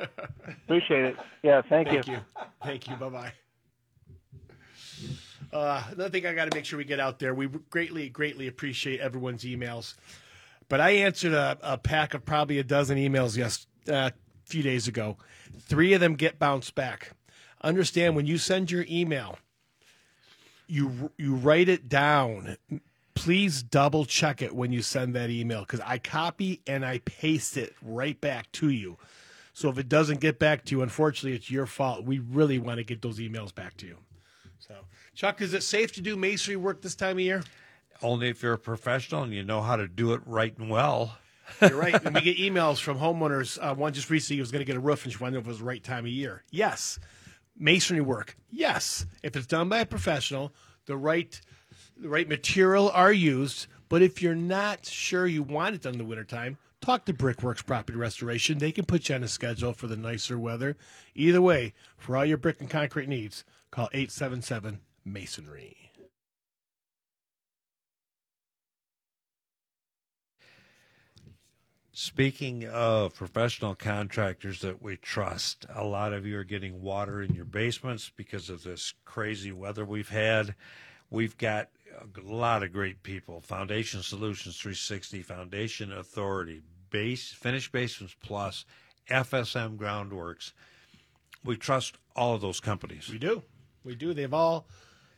[0.66, 1.18] Appreciate it.
[1.44, 2.20] Yeah, thank, Thank you.
[2.64, 2.96] Thank you.
[2.96, 3.34] Bye bye.
[5.54, 7.34] Uh, another thing I got to make sure we get out there.
[7.34, 9.96] We greatly, greatly appreciate everyone's emails.
[10.70, 14.14] But I answered a, a pack of probably a dozen emails yes uh, a
[14.46, 15.18] few days ago.
[15.60, 17.12] Three of them get bounced back.
[17.62, 19.38] Understand when you send your email,
[20.68, 22.56] you you write it down.
[23.14, 27.58] Please double check it when you send that email because I copy and I paste
[27.58, 28.98] it right back to you.
[29.54, 32.06] So if it doesn't get back to you, unfortunately, it's your fault.
[32.06, 33.98] We really want to get those emails back to you.
[34.60, 34.76] So,
[35.22, 37.44] Chuck, is it safe to do masonry work this time of year?
[38.02, 41.16] Only if you're a professional and you know how to do it right and well.
[41.62, 41.94] You're right.
[42.04, 43.60] and we get emails from homeowners.
[43.62, 45.42] Uh, one just recently was going to get a roof and she wanted to know
[45.42, 46.44] if it was the right time of year.
[46.50, 46.98] Yes.
[47.56, 48.36] Masonry work.
[48.50, 49.06] Yes.
[49.22, 50.56] If it's done by a professional,
[50.88, 51.40] the right
[51.96, 53.68] the right material are used.
[53.90, 57.62] But if you're not sure you want it done in the wintertime, talk to Brickworks
[57.62, 58.58] Property Restoration.
[58.58, 60.78] They can put you on a schedule for the nicer weather.
[61.14, 65.92] Either way, for all your brick and concrete needs, call 877 Masonry.
[71.94, 77.36] Speaking of professional contractors that we trust, a lot of you are getting water in
[77.36, 80.56] your basements because of this crazy weather we've had.
[81.10, 88.16] We've got a lot of great people Foundation Solutions 360, Foundation Authority, Base, Finish Basements
[88.22, 88.66] Plus,
[89.10, 90.54] FSM Groundworks.
[91.44, 93.10] We trust all of those companies.
[93.10, 93.44] We do.
[93.84, 94.14] We do.
[94.14, 94.66] They've all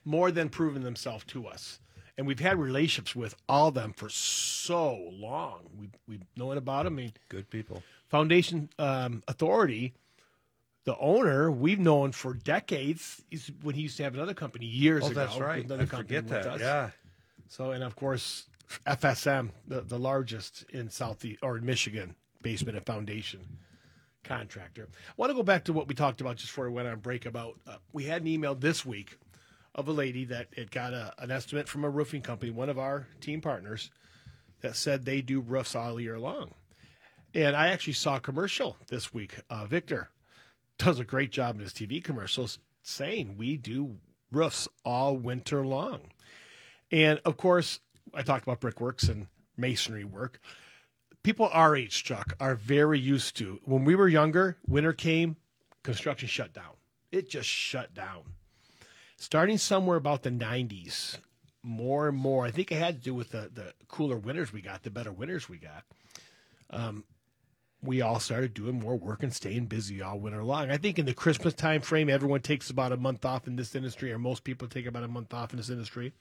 [0.06, 1.80] more than proven themselves to us.
[2.18, 5.62] And we've had relationships with all of them for so long.
[5.80, 6.94] We, we've known about them.
[6.94, 7.82] I mean, Good people.
[8.10, 9.94] Foundation um, Authority,
[10.86, 13.24] the owner, we've known for decades.
[13.32, 15.16] He's, when he used to have another company years Oh, ago.
[15.26, 15.66] that's right.
[15.66, 16.46] Another I company forget that.
[16.54, 16.62] us.
[16.62, 16.90] Yeah.
[17.48, 18.46] So, and of course,
[18.86, 23.40] FSM, the, the largest in Southeast or in Michigan, basement and foundation
[24.24, 24.88] contractor.
[24.94, 27.00] I want to go back to what we talked about just before we went on
[27.00, 29.18] break about uh, we had an email this week
[29.76, 32.78] of a lady that it got a, an estimate from a roofing company, one of
[32.78, 33.90] our team partners,
[34.62, 36.54] that said they do roofs all year long.
[37.34, 39.36] And I actually saw a commercial this week.
[39.50, 40.10] Uh, Victor
[40.78, 43.98] does a great job in his TV commercials saying we do
[44.32, 46.02] roofs all winter long.
[46.92, 47.80] And of course,
[48.14, 50.40] I talked about brickworks and masonry work.
[51.24, 55.38] People our age, Chuck, are very used to when we were younger, winter came,
[55.82, 56.74] construction shut down.
[57.12, 58.24] It just shut down.
[59.24, 61.18] Starting somewhere about the 90s,
[61.64, 64.62] more and more, I think it had to do with the, the cooler winters we
[64.62, 65.86] got, the better winters we got.
[66.70, 67.06] Um,
[67.82, 70.70] we all started doing more work and staying busy all winter long.
[70.70, 73.76] I think in the Christmas time frame, everyone takes about a month off in this
[73.76, 76.12] industry, or most people take about a month off in this industry.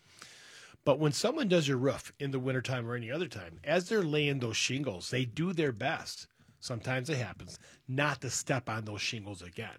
[0.84, 4.04] But when someone does your roof in the wintertime or any other time, as they're
[4.04, 6.28] laying those shingles, they do their best.
[6.60, 9.78] Sometimes it happens not to step on those shingles again.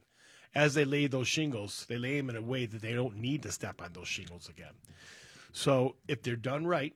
[0.55, 3.43] As they lay those shingles, they lay them in a way that they don't need
[3.43, 4.73] to step on those shingles again.
[5.51, 6.93] So if they're done right,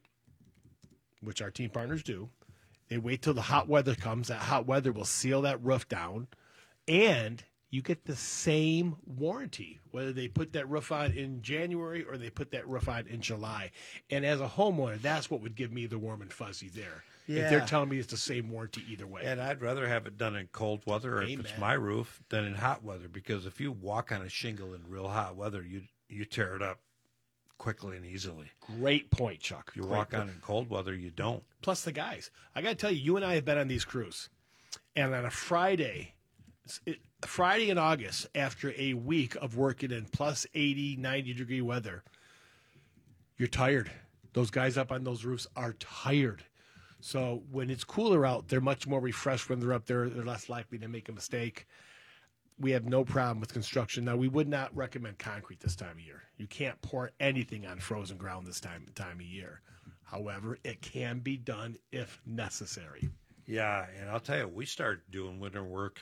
[1.22, 2.30] which our team partners do,
[2.90, 4.28] they wait till the hot weather comes.
[4.28, 6.28] That hot weather will seal that roof down,
[6.88, 12.18] and you get the same warranty whether they put that roof on in January or
[12.18, 13.72] they put that roof on in July.
[14.10, 17.04] And as a homeowner, that's what would give me the warm and fuzzy there.
[17.28, 19.22] If they're telling me it's the same warranty either way.
[19.26, 22.46] And I'd rather have it done in cold weather, or if it's my roof, than
[22.46, 23.08] in hot weather.
[23.08, 26.62] Because if you walk on a shingle in real hot weather, you you tear it
[26.62, 26.80] up
[27.58, 28.52] quickly and easily.
[28.80, 29.72] Great point, Chuck.
[29.76, 30.24] You Great walk point.
[30.24, 31.44] on in cold weather, you don't.
[31.62, 32.32] Plus the guys.
[32.56, 34.30] I got to tell you, you and I have been on these crews,
[34.96, 36.14] and on a Friday,
[36.86, 42.04] it- Friday in August, after a week of working in plus 80, 90 degree weather,
[43.38, 43.92] you're tired.
[44.34, 46.44] Those guys up on those roofs are tired.
[47.08, 50.10] So when it's cooler out, they're much more refreshed when they're up there.
[50.10, 51.66] They're less likely to make a mistake.
[52.60, 54.04] We have no problem with construction.
[54.04, 56.24] Now, we would not recommend concrete this time of year.
[56.36, 59.62] You can't pour anything on frozen ground this time time of year.
[60.04, 63.10] However, it can be done if necessary.
[63.46, 66.02] Yeah, and I'll tell you, we started doing winter work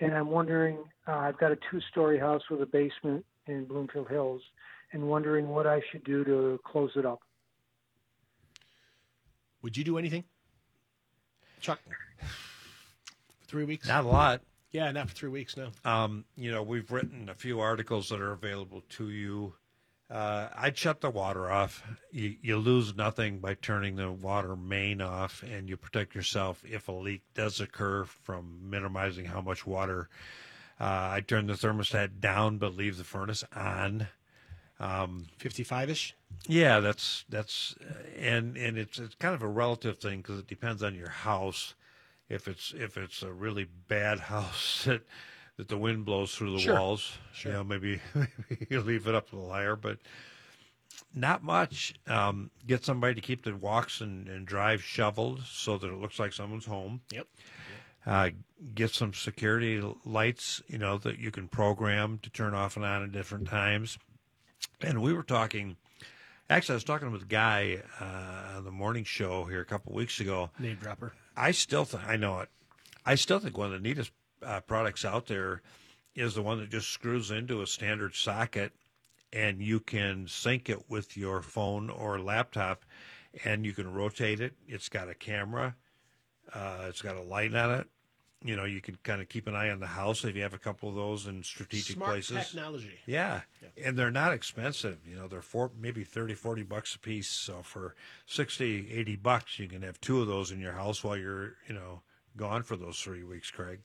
[0.00, 0.78] and I'm wondering.
[1.06, 4.42] Uh, I've got a two-story house with a basement in Bloomfield Hills,
[4.92, 7.20] and wondering what I should do to close it up.
[9.62, 10.24] Would you do anything,
[11.60, 11.78] Chuck?
[12.18, 13.86] For three weeks?
[13.86, 14.42] Not a lot.
[14.72, 15.56] Yeah, not for three weeks.
[15.56, 15.68] No.
[15.84, 19.54] Um, you know, we've written a few articles that are available to you.
[20.10, 21.82] Uh, I'd shut the water off.
[22.12, 26.88] You, you lose nothing by turning the water main off, and you protect yourself if
[26.88, 30.08] a leak does occur from minimizing how much water.
[30.80, 34.08] Uh, I turn the thermostat down, but leave the furnace on.
[35.38, 36.14] Fifty-five ish.
[36.46, 37.74] Yeah, that's that's
[38.18, 41.74] and and it's it's kind of a relative thing because it depends on your house.
[42.28, 45.02] If it's if it's a really bad house that
[45.56, 46.74] that the wind blows through the Sure.
[46.78, 47.52] walls, Sure.
[47.52, 49.98] you know, maybe, maybe you leave it up a little higher, but
[51.14, 51.94] not much.
[52.06, 56.18] Um, get somebody to keep the walks and, and drive shoveled so that it looks
[56.18, 57.00] like someone's home.
[57.10, 57.26] Yep.
[58.04, 58.30] Uh,
[58.74, 63.02] get some security lights, you know, that you can program to turn off and on
[63.02, 63.98] at different times.
[64.80, 65.76] And we were talking.
[66.48, 69.92] Actually, I was talking with a guy uh, on the morning show here a couple
[69.92, 70.50] weeks ago.
[70.60, 71.12] Name dropper.
[71.36, 72.48] I still think I know it.
[73.04, 74.12] I still think one of the neatest
[74.42, 75.62] uh, products out there
[76.14, 78.72] is the one that just screws into a standard socket,
[79.32, 82.84] and you can sync it with your phone or laptop,
[83.44, 84.54] and you can rotate it.
[84.66, 85.76] It's got a camera.
[86.52, 87.86] Uh, it's got a light on it.
[88.44, 90.54] You know, you can kind of keep an eye on the house if you have
[90.54, 92.36] a couple of those in strategic Smart places.
[92.50, 92.92] technology.
[93.06, 93.40] Yeah.
[93.82, 94.98] And they're not expensive.
[95.06, 97.28] You know, they're four, maybe 30, 40 bucks a piece.
[97.28, 97.94] So for
[98.26, 101.74] 60, 80 bucks, you can have two of those in your house while you're, you
[101.74, 102.02] know,
[102.36, 103.80] gone for those three weeks, Craig.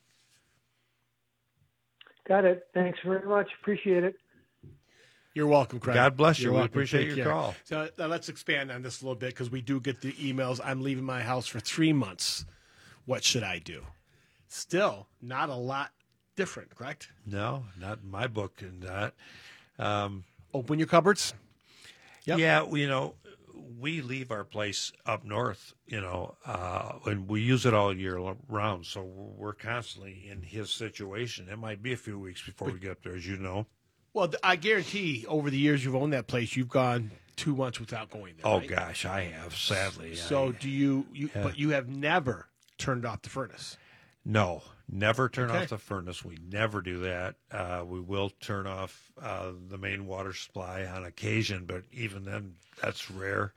[2.28, 2.68] Got it.
[2.74, 3.50] Thanks very much.
[3.62, 4.16] Appreciate it.
[5.34, 5.96] You're welcome, Craig.
[5.96, 6.44] God bless you.
[6.46, 6.74] You're We welcome.
[6.74, 7.34] appreciate Take your care.
[7.34, 7.56] call.
[7.64, 10.60] So now let's expand on this a little bit because we do get the emails.
[10.64, 12.46] I'm leaving my house for three months.
[13.06, 13.84] What should I do?
[14.50, 15.92] Still, not a lot
[16.36, 17.10] different, correct?
[17.26, 18.62] No, not in my book.
[18.62, 19.14] And that.
[19.80, 21.34] Um, Open your cupboards.
[22.26, 22.38] Yep.
[22.40, 23.16] Yeah, well, you know,
[23.80, 28.18] we leave our place up north, you know, uh, and we use it all year
[28.48, 28.86] round.
[28.86, 31.48] So we're constantly in his situation.
[31.50, 33.66] It might be a few weeks before we get up there, as you know.
[34.14, 38.10] Well, I guarantee over the years you've owned that place, you've gone two months without
[38.10, 38.46] going there.
[38.46, 38.68] Oh right?
[38.68, 40.16] gosh, I have sadly.
[40.16, 41.06] So I- do you?
[41.14, 41.44] You Yeah.
[41.44, 42.48] but you have never
[42.78, 43.78] turned off the furnace.
[44.26, 45.64] no, never turn Okay.
[45.64, 46.24] off the furnace.
[46.24, 47.36] We never do that.
[47.52, 52.56] Uh, we will turn off uh, the main water supply on occasion, but even then,
[52.82, 53.54] that's rare.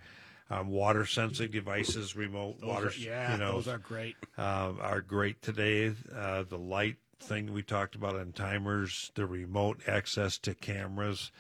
[0.51, 4.15] Um, water sensing devices, remote Those water, are- yeah, you know, those are great.
[4.39, 5.95] um, are great today.
[6.15, 11.33] Uh, the light thing we talked about on timers, the remote access to cameras.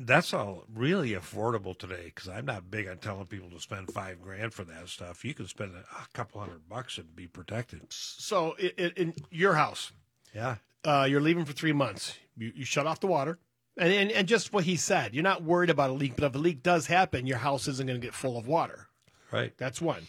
[0.00, 4.22] That's all really affordable today because I'm not big on telling people to spend five
[4.22, 5.24] grand for that stuff.
[5.24, 5.84] You can spend a,
[6.16, 7.82] couple hundred bucks and be protected.
[7.90, 9.90] So i i in your house,
[10.32, 10.56] Yeah.
[10.84, 12.16] uh, you're leaving for three months.
[12.36, 13.38] You, you shut off the water,
[13.76, 16.14] and, and and just what he said, you're not worried about a leak.
[16.14, 18.86] But if a leak does happen, your house isn't going to get full of water.
[19.32, 19.52] Right.
[19.58, 20.06] That's one.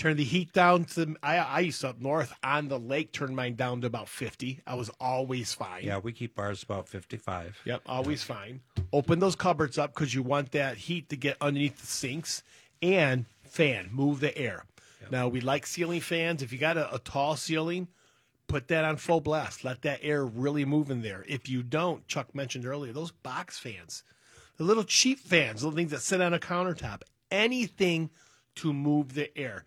[0.00, 1.14] Turn the heat down to.
[1.22, 3.12] I, I used to up north on the lake.
[3.12, 4.60] Turn mine down to about fifty.
[4.66, 5.84] I was always fine.
[5.84, 7.60] Yeah, we keep ours about 55.
[7.66, 8.62] Yep, always fine.
[8.94, 12.42] Open those cupboards up because you want that heat to get underneath the sinks
[12.80, 14.64] and fan, move the air.
[15.10, 16.42] Now we like ceiling fans.
[16.42, 17.88] If you got a, a tall ceiling,
[18.46, 19.64] put that on full blast.
[19.64, 21.26] Let that air really move in there.
[21.28, 24.02] If you don't, Chuck mentioned earlier, those box fans,
[24.56, 28.08] the little cheap fans, little things that sit on a countertop, anything
[28.54, 29.66] to move the air.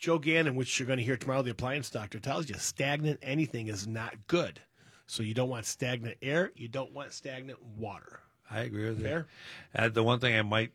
[0.00, 3.68] Joe Gannon, which you're going to hear tomorrow, the appliance doctor tells you stagnant anything
[3.68, 4.58] is not good.
[5.06, 6.52] So you don't want stagnant air.
[6.56, 8.20] You don't want stagnant water.
[8.50, 9.26] I agree with Fair.
[9.74, 9.80] you.
[9.84, 10.72] Uh, the one thing I might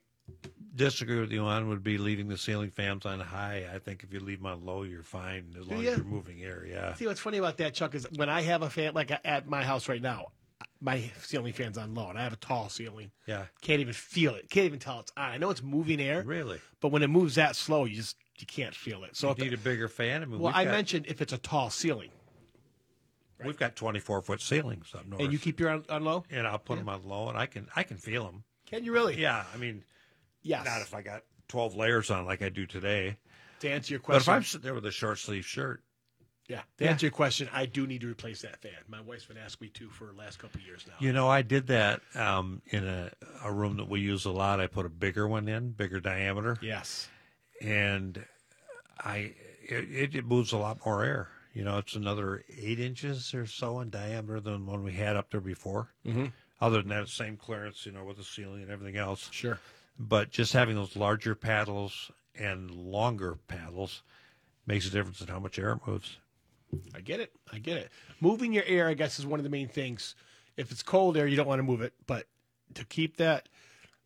[0.75, 3.65] disagree with you on would be leaving the ceiling fans on high.
[3.73, 5.91] I think if you leave them on low, you're fine as long ya?
[5.91, 6.65] as you're moving air.
[6.69, 6.93] Yeah.
[6.93, 9.63] See what's funny about that, Chuck, is when I have a fan like at my
[9.63, 10.27] house right now,
[10.81, 13.11] my ceiling fan's on low, and I have a tall ceiling.
[13.25, 13.45] Yeah.
[13.61, 14.49] Can't even feel it.
[14.49, 15.31] Can't even tell it's on.
[15.31, 16.59] I know it's moving air, Really?
[16.81, 19.15] but when it moves that slow, you just you can't feel it.
[19.15, 20.21] So You need a bigger fan.
[20.21, 22.09] I mean, well, I got, mentioned if it's a tall ceiling,
[23.43, 26.45] we've got 24 foot ceilings up north, and you keep your on, on low, and
[26.47, 28.43] I'll put them on low, and I can I can feel them.
[28.65, 29.19] can you really?
[29.19, 29.43] Yeah.
[29.53, 29.83] I mean,
[30.41, 30.65] Yes.
[30.65, 33.17] not if I got 12 layers on like I do today.
[33.61, 35.81] to answer your question, But if I'm sitting there with a short sleeve shirt,
[36.47, 36.61] yeah.
[36.77, 36.91] To Yeah.
[36.91, 38.73] answer your question, I do need to replace that fan.
[38.87, 40.93] My wife's been asking me to for the last couple of years now.
[40.99, 43.11] You know, I did that um, in a,
[43.43, 44.59] a room that we use a lot.
[44.59, 47.09] I put a bigger one in, bigger diameter, Yes.
[47.61, 48.23] And
[48.99, 49.33] I
[49.67, 51.29] it, it moves a lot more air.
[51.53, 55.15] You know, it's another eight inches or so in diameter than the one we had
[55.15, 55.89] up there before.
[56.05, 56.33] Mhm.
[56.59, 59.29] Other than that, same clearance, you know, with the ceiling and everything else.
[59.31, 59.59] Sure.
[59.97, 64.03] But just having those larger paddles and longer paddles
[64.65, 66.17] makes a difference in how much air it moves.
[66.93, 67.31] I get it.
[67.53, 67.89] I get it.
[68.19, 70.15] Moving your air, I guess, is one of the main things.
[70.57, 72.27] If it's cold air, you don't want to move it, but
[72.73, 73.47] to keep that,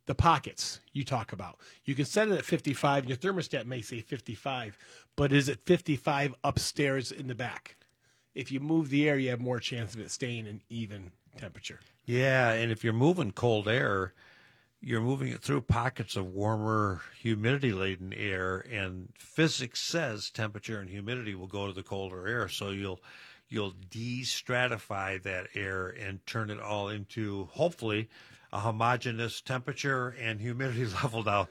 [0.10, 3.06] the pockets you talk about, you can set it at 55.
[3.06, 4.76] Your thermostat may say 55,
[5.16, 7.76] but is it 55 upstairs in the back?
[8.34, 11.80] If you move the air, you have more chance of it staying an even temperature.
[12.06, 14.16] Yeah, and if you're moving cold air,
[14.82, 20.90] you're moving it through pockets of warmer, humidity laden air, and physics says temperature and
[20.90, 22.48] humidity will go to the colder air.
[22.48, 23.00] So you'll
[23.48, 28.10] you'll de-stratify that air and turn it all into hopefully
[28.52, 31.24] a homogeneous temperature and humidity level.
[31.24, 31.48] Now,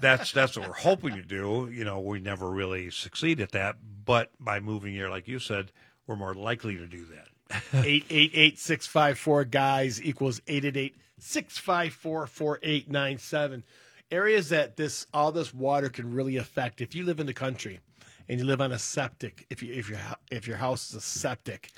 [0.00, 1.70] that's that's what we're hoping to do.
[1.72, 5.72] You know, we never really succeed at that, but by moving here, like you said,
[6.06, 7.28] we're more likely to do that.
[7.72, 13.64] 888 654 guys equals 888 654 4897.
[14.10, 16.80] Areas that this all this water can really affect.
[16.80, 17.80] If you live in the country
[18.28, 19.98] and you live on a septic, if you if your
[20.30, 21.70] if your house is a septic,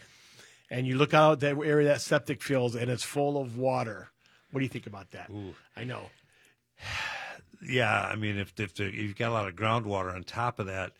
[0.70, 4.10] and you look out that area that septic fills and it's full of water,
[4.50, 5.30] what do you think about that?
[5.76, 6.02] I know.
[7.60, 10.60] Yeah, I mean, if if, the, if you've got a lot of groundwater on top
[10.60, 10.92] of that,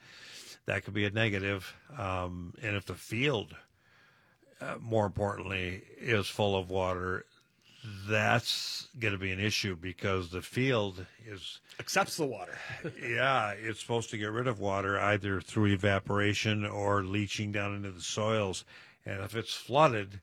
[0.66, 1.72] that could be a negative.
[1.96, 3.54] Um, and if the field,
[4.60, 7.24] uh, more importantly, is full of water,
[8.08, 12.58] that's going to be an issue because the field is, Accepts the water.
[13.02, 17.90] yeah, it's supposed to get rid of water either through evaporation or leaching down into
[17.90, 18.64] the soils.
[19.06, 20.20] And if it's flooded,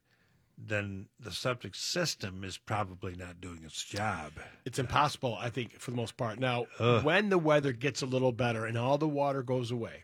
[0.57, 4.33] then the septic system is probably not doing its job.
[4.63, 6.39] It's impossible, I think, for the most part.
[6.39, 7.03] Now, Ugh.
[7.03, 10.03] when the weather gets a little better and all the water goes away,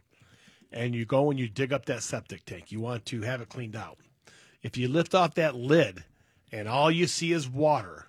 [0.71, 3.49] and you go and you dig up that septic tank, you want to have it
[3.49, 3.97] cleaned out.
[4.61, 6.03] If you lift off that lid
[6.51, 8.07] and all you see is water,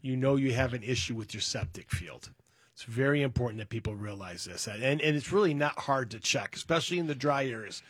[0.00, 2.30] you know you have an issue with your septic field.
[2.74, 4.66] It's very important that people realize this.
[4.66, 7.82] And, and it's really not hard to check, especially in the dry areas.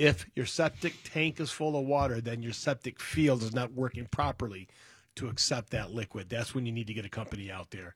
[0.00, 4.06] If your septic tank is full of water, then your septic field is not working
[4.06, 4.66] properly
[5.16, 6.30] to accept that liquid.
[6.30, 7.94] That's when you need to get a company out there.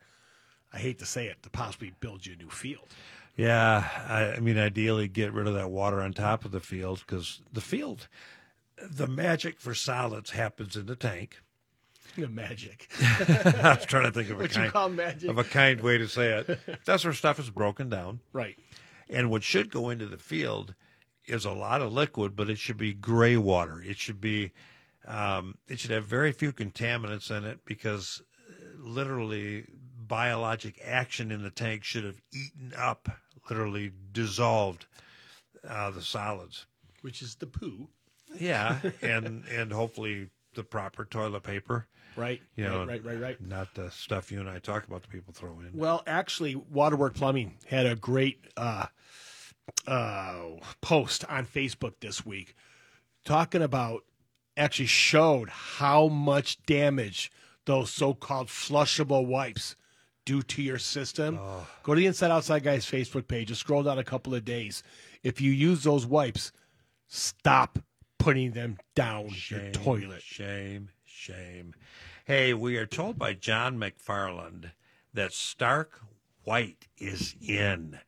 [0.70, 2.88] I hate to say it, to possibly build you a new field.
[3.36, 7.02] Yeah, I, I mean, ideally, get rid of that water on top of the field
[7.07, 8.07] because the field,
[8.76, 11.38] the magic for solids happens in the tank.
[12.16, 12.90] The magic.
[13.00, 15.30] I was trying to think of a kind call magic?
[15.30, 16.61] of a kind way to say it.
[16.84, 18.59] That's where stuff is broken down, right.
[19.09, 20.74] and what should go into the field
[21.27, 23.83] is a lot of liquid, but it should be gray water.
[23.83, 24.53] It should be,
[25.07, 29.66] um, it should have very few contaminants in it because uh, literally
[30.07, 33.09] biologic action in the tank should have eaten up,
[33.49, 34.87] literally dissolved
[35.68, 36.66] uh, the solids.
[37.03, 37.89] Which is the poo.
[38.39, 42.41] Yeah, and and hopefully the proper toilet paper, Right.
[42.57, 43.41] You know, right, right, right, right.
[43.41, 45.03] not the stuff you and I talk about.
[45.03, 45.70] The people throw in.
[45.75, 48.87] Well, actually, Waterwork Plumbing had a great uh,
[49.87, 50.41] uh,
[50.81, 52.55] post on Facebook this week
[53.25, 54.05] talking about
[54.57, 57.33] actually showed how much damage
[57.67, 59.75] those so-called flushable wipes
[60.25, 61.39] do to your system.
[61.41, 61.67] Oh.
[61.83, 63.49] Go to the Inside Outside Guys Facebook page.
[63.49, 64.83] Just scroll down a couple of days.
[65.23, 66.53] If you use those wipes,
[67.07, 67.79] stop
[68.19, 70.23] putting them down your toilet.
[70.23, 71.75] Shame, shame.
[72.25, 74.71] Hey, we are told by John McFarland
[75.12, 76.01] that stark
[76.45, 77.99] white is in.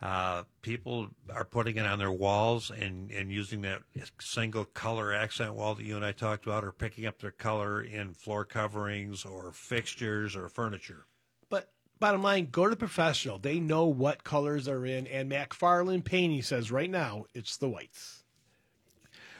[0.00, 3.82] Uh, people are putting it on their walls and, and using that
[4.20, 7.82] single color accent wall that you and I talked about, or picking up their color
[7.82, 11.06] in floor coverings or fixtures or furniture.
[11.50, 13.38] But bottom line, go to the professional.
[13.38, 15.08] They know what colors are in.
[15.08, 18.22] And McFarland Painting says right now it's the whites.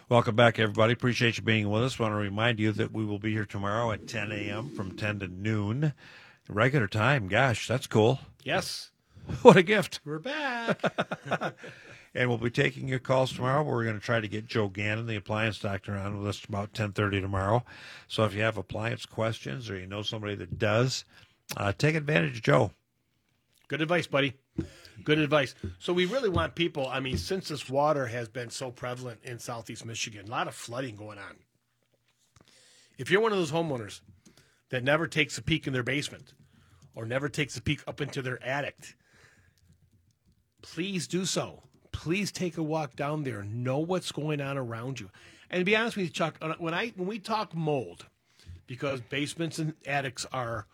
[0.09, 0.94] Welcome back, everybody.
[0.94, 1.98] Appreciate you being with us.
[1.98, 4.74] Want to remind you that we will be here tomorrow at 10 a.m.
[4.74, 5.92] from 10 to noon.
[6.48, 7.28] Regular time.
[7.28, 8.18] Gosh, that's cool.
[8.42, 8.90] Yes,
[9.43, 10.01] What a gift.
[10.05, 10.81] we're back.
[12.14, 13.62] And we'll be taking your calls tomorrow.
[13.62, 16.72] We're going to try to get Joe Gannon, the appliance doctor, on with us about
[16.72, 17.64] 10:30 tomorrow.
[18.09, 21.05] So if you have appliance questions or you know somebody that does,
[21.57, 22.70] uh, take advantage of Joe.
[23.68, 24.33] Good advice, buddy.
[25.05, 25.55] Good advice.
[25.79, 26.89] So we really want people.
[26.89, 30.55] I mean, since this water has been so prevalent in Southeast Michigan, a lot of
[30.55, 31.37] flooding going on.
[32.97, 34.01] If you're one of those homeowners
[34.70, 36.33] that never takes a peek in their basement
[36.95, 38.97] or never takes a peek up into their attic,
[40.62, 41.62] please do so.
[41.92, 43.42] Please take a walk down there.
[43.42, 45.11] Know what's going on around you.
[45.50, 48.06] And to be honest with you, Chuck, uh, when I when we talk mold,
[48.66, 50.66] because basements and attics are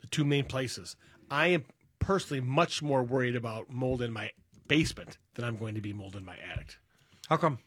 [0.00, 0.96] the two main places.
[1.30, 1.64] I am
[1.98, 4.30] personally much more worried about mold in my
[4.68, 6.76] basement than I'm going to be mold in my attic.
[7.28, 7.58] How come?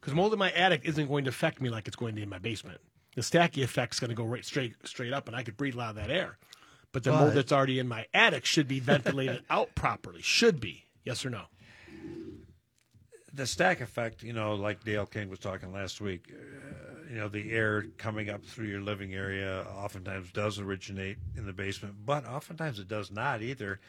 [0.00, 2.28] Because mold in my attic isn't going to affect me like it's going to in
[2.28, 2.80] my basement.
[3.14, 5.78] The stacky effect's going to go right straight straight up, and I could breathe a
[5.78, 6.38] lot of that air.
[6.92, 10.22] But the mold that's already in my attic should be ventilated out properly.
[10.22, 10.84] Should be.
[11.04, 11.42] Yes or no?
[13.32, 17.28] The stack effect, you know, like Dale King was talking last week, uh, you know,
[17.28, 22.26] the air coming up through your living area oftentimes does originate in the basement, but
[22.26, 23.80] oftentimes it does not either.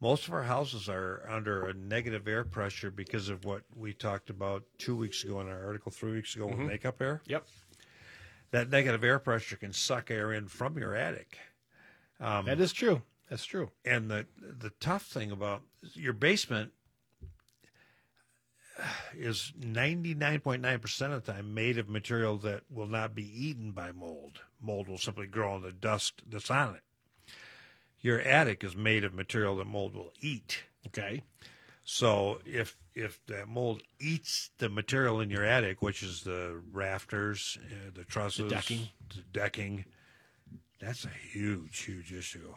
[0.00, 4.28] Most of our houses are under a negative air pressure because of what we talked
[4.28, 7.22] about two weeks ago in our article, three weeks ago with makeup air.
[7.26, 7.46] Yep.
[8.50, 11.38] That negative air pressure can suck air in from your attic.
[12.46, 13.02] That is true.
[13.28, 13.70] That's true.
[13.84, 15.62] And the the tough thing about
[15.94, 16.72] your basement
[19.14, 24.40] is 99.9% of the time made of material that will not be eaten by mold.
[24.60, 26.82] Mold will simply grow on the dust that's on it.
[28.00, 30.64] Your attic is made of material that mold will eat.
[30.86, 31.22] Okay.
[31.84, 37.58] So if if that mold eats the material in your attic, which is the rafters,
[37.64, 38.88] uh, the trusses, the decking.
[39.14, 39.84] the decking,
[40.78, 42.54] that's a huge, huge issue,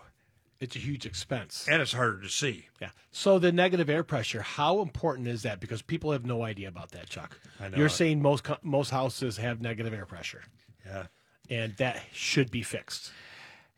[0.60, 1.68] It's a huge expense.
[1.70, 2.68] and it's harder to see.
[2.82, 2.90] Yeah.
[3.12, 5.60] So the negative air pressure, how important is that?
[5.60, 7.40] Because people have no idea about that, Chuck.
[7.60, 10.44] I know You're saying most most houses have negative air pressure,
[10.86, 11.08] Yeah.
[11.50, 13.12] and that should be fixed.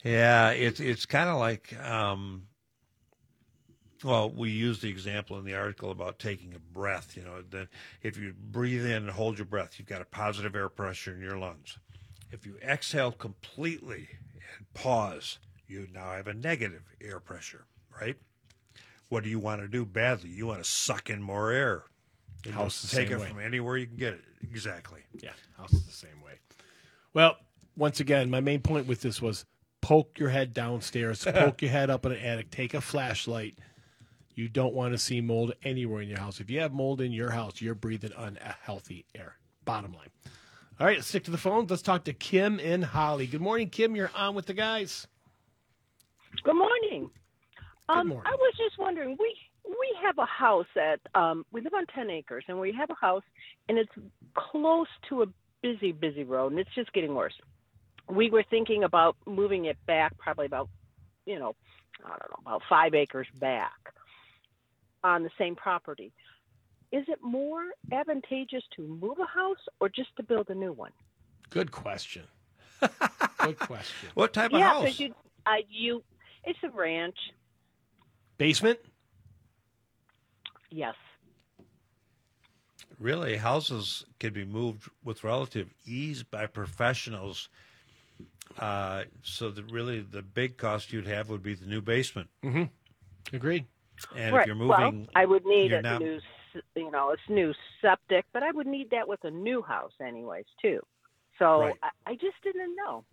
[0.03, 2.47] Yeah, it's it's kind of like, um,
[4.03, 7.15] well, we use the example in the article about taking a breath.
[7.15, 7.67] You know, that
[8.01, 11.21] if you breathe in and hold your breath, you've got a positive air pressure in
[11.21, 11.77] your lungs.
[12.31, 14.09] If you exhale completely
[14.57, 17.65] and pause, you now have a negative air pressure,
[17.99, 18.15] right?
[19.09, 20.29] What do you want to do badly?
[20.29, 21.83] You want to suck in more air.
[22.45, 23.27] Know, House take it way.
[23.27, 24.23] from anywhere you can get it.
[24.41, 25.01] Exactly.
[25.21, 26.33] Yeah, house is the same way.
[27.13, 27.37] Well,
[27.75, 29.45] once again, my main point with this was
[29.81, 33.59] poke your head downstairs, poke your head up in an attic, take a flashlight.
[34.33, 36.39] You don't want to see mold anywhere in your house.
[36.39, 39.35] If you have mold in your house, you're breathing unhealthy air.
[39.65, 40.09] Bottom line.
[40.81, 41.69] All right, stick to the phones.
[41.69, 43.27] Let's talk to Kim and Holly.
[43.27, 43.95] Good morning, Kim.
[43.95, 45.05] You're on with the guys.
[46.41, 47.11] Good morning.
[47.87, 48.23] Um, morning.
[48.25, 52.09] I was just wondering, we we have a house at um, we live on ten
[52.09, 53.21] acres, and we have a house,
[53.69, 53.91] and it's
[54.33, 55.25] close to a
[55.61, 57.35] busy, busy road, and it's just getting worse.
[58.09, 60.67] We were thinking about moving it back, probably about,
[61.27, 61.53] you know,
[62.03, 63.93] I don't know, about five acres back
[65.03, 66.11] on the same property.
[66.91, 70.91] Is it more advantageous to move a house or just to build a new one?
[71.49, 72.23] Good question.
[72.81, 74.09] Good question.
[74.13, 74.83] What type of yeah, house?
[74.83, 75.15] because you,
[75.45, 76.03] uh, you,
[76.43, 77.15] it's a ranch.
[78.37, 78.79] Basement?
[80.69, 80.95] Yes.
[82.99, 87.49] Really, houses can be moved with relative ease by professionals.
[88.59, 92.29] Uh, so that really the big cost you'd have would be the new basement.
[93.31, 93.65] Agreed.
[94.15, 94.41] And right.
[94.41, 96.21] if you're moving, well, I would need a not- new, s-
[96.75, 100.45] you know, a new septic, but I would need that with a new house, anyways,
[100.61, 100.79] too.
[101.39, 101.79] So Right.
[101.83, 103.05] I, I just didn't know.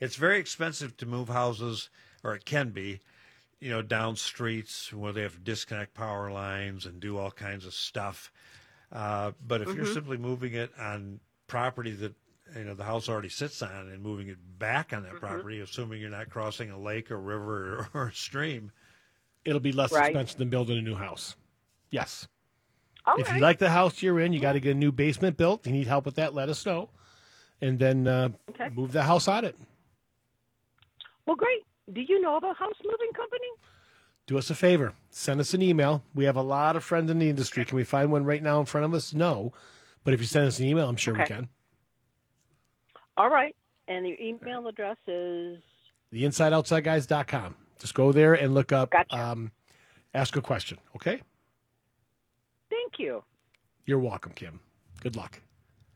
[0.00, 1.90] it's very expensive to move houses,
[2.24, 3.00] or it can be,
[3.60, 7.66] you know, down streets where they have to disconnect power lines and do all kinds
[7.66, 8.32] of stuff.
[8.92, 9.86] Uh, but if you're Mm-hmm.
[9.86, 12.14] simply moving it on property that
[12.56, 15.20] you know the house already sits on and moving it back on that Mm-hmm.
[15.20, 18.72] property, assuming you're not crossing a lake, or river, or, a stream.
[19.44, 20.10] It'll be less Right.
[20.10, 21.36] expensive than building a new house.
[21.90, 22.28] Yes.
[23.06, 23.36] All if right.
[23.36, 25.66] you like the house you're in, you got to get a new basement built.
[25.66, 26.90] You need help with that, let us know.
[27.60, 28.68] And then uh, Okay.
[28.74, 29.56] move the house on it.
[31.26, 31.62] well, great.
[31.92, 33.46] Do you know of a house moving company?
[34.26, 34.92] Do us a favor.
[35.10, 36.04] Send us an email.
[36.14, 37.64] We have a lot of friends in the industry.
[37.64, 39.12] Can we find one right now in front of us?
[39.12, 39.52] No.
[40.04, 41.48] But if you send us an email, I'm sure we can.
[43.16, 43.56] All right.
[43.88, 45.58] And the email address is
[46.12, 47.56] The InsideOutsideGuys.com.
[47.80, 49.16] Just go there and look up, Gotcha.
[49.18, 49.50] um,
[50.14, 50.78] ask a question.
[50.96, 51.22] Okay?
[52.80, 53.22] Thank you.
[53.86, 54.60] You're welcome, Kim.
[55.00, 55.40] Good luck.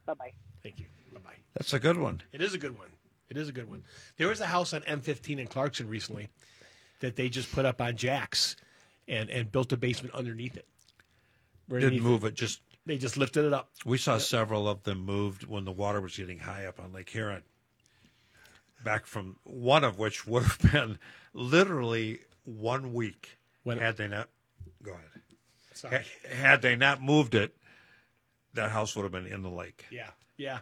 [0.06, 0.32] Bye bye.
[0.62, 0.86] Thank you.
[1.12, 1.36] Bye bye.
[1.54, 2.22] That's a good one.
[2.32, 2.88] It is a good one.
[3.30, 3.82] It is a good one.
[4.16, 6.28] There was a house on M15 in Clarkston recently
[7.00, 8.56] that they just put up on jacks
[9.08, 10.66] and, and built a basement underneath it.
[11.68, 12.34] Didn't Underneath move it.
[12.34, 12.60] Just.
[12.86, 13.70] They just lifted it up.
[13.86, 17.08] we saw several of them moved when the water was getting high up on Lake
[17.08, 17.42] Huron.
[18.84, 20.98] Back from one of which would have been
[21.32, 24.28] literally one week When- had they not.
[24.82, 25.04] Go ahead.
[25.74, 26.02] Sorry.
[26.30, 27.54] Had they not moved it,
[28.54, 29.84] that house would have been in the lake.
[29.90, 30.58] Yeah, yeah.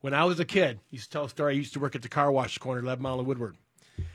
[0.00, 1.54] When I was a kid, I used to tell a story.
[1.54, 3.56] I used to work at the car wash corner, 11 Mile and Woodward.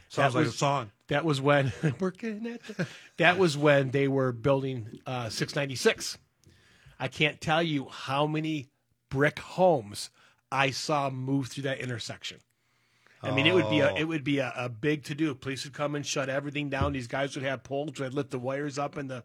[0.09, 0.91] Sounds That like was- a song.
[1.07, 1.71] That was when
[2.01, 2.61] working at.
[2.63, 2.87] The,
[3.17, 6.17] that was when they were building uh, 696.
[6.99, 8.67] I can't tell you how many
[9.09, 10.09] brick homes
[10.51, 12.39] I saw move through that intersection.
[13.23, 13.95] I mean, it would be a Oh.
[13.95, 15.33] it would be a, a big to do.
[15.33, 16.91] Police would come and shut everything down.
[16.93, 19.23] These guys would have poles They'd lift the wires up and the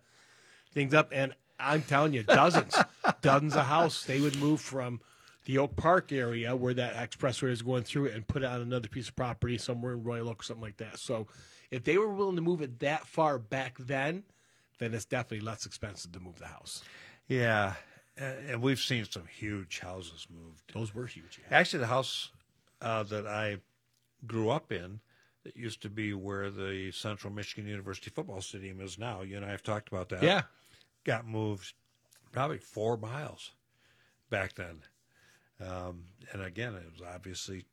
[0.73, 1.11] things up.
[1.13, 2.77] And I'm telling you, dozens,
[3.23, 4.05] dozens of houses.
[4.05, 5.01] They would move from
[5.45, 8.89] the Oak Park area where that expressway is going through and put it on another
[8.89, 10.99] piece of property somewhere in Royal Oak or something like that.
[10.99, 11.27] So
[11.71, 14.25] if they were willing to move it that far back then,
[14.79, 16.83] then it's definitely less expensive to move the house.
[17.29, 17.75] Yeah,
[18.17, 20.73] and and we've seen some huge houses moved.
[20.75, 21.41] Those were huge.
[21.41, 21.57] Yeah.
[21.57, 22.31] Actually, the house
[22.81, 23.59] uh, that I
[24.27, 25.01] grew up in,
[25.45, 29.23] that used to be where the Central Michigan University football stadium is now.
[29.23, 30.23] You and I have talked about that.
[30.23, 30.43] Yeah.
[31.05, 31.75] Got moved
[32.33, 33.53] probably four miles
[34.31, 34.81] back then.
[35.61, 37.65] Um, and again, it was obviously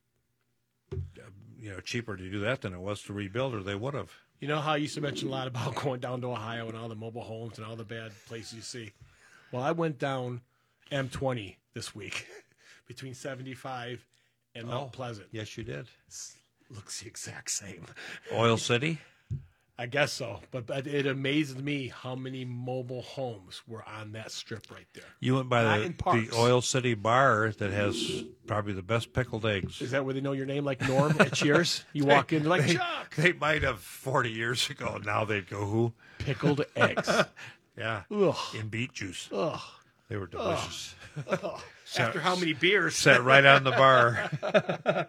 [0.93, 1.29] uh,
[1.59, 4.11] you know cheaper to do that than it was to rebuild, or they would have.
[4.39, 6.77] You know how I used to mention a lot about going down to Ohio and
[6.77, 8.91] all the mobile homes and all the bad places you see?
[9.51, 10.41] Well, I went down
[10.91, 12.27] M20 this week
[12.87, 14.05] between 75
[14.55, 14.89] and Mount Oh.
[14.91, 15.27] Pleasant.
[15.31, 15.87] Yes, you did.
[16.69, 17.85] Looks the exact same.
[18.31, 18.99] Oil City.
[19.79, 20.41] I guess so.
[20.51, 25.05] But, but it amazed me how many mobile homes were on that strip right there.
[25.21, 26.35] You went by Not the, the.
[26.37, 29.81] Oil City bar that has probably the best pickled eggs.
[29.81, 31.85] Is that where they know your name, like Norm at Cheers?
[31.93, 33.15] You walk in, they're like, they, Chuck!
[33.15, 34.99] they might have 40 years ago.
[35.05, 35.93] Now they'd go, who?
[36.17, 37.09] Pickled eggs.
[37.77, 38.01] Yeah.
[38.11, 38.35] Ugh.
[38.59, 39.29] In beet juice.
[39.31, 39.61] Ugh.
[40.09, 40.93] They were delicious.
[41.97, 42.97] After how many beers?
[42.97, 45.07] Sat right on the bar.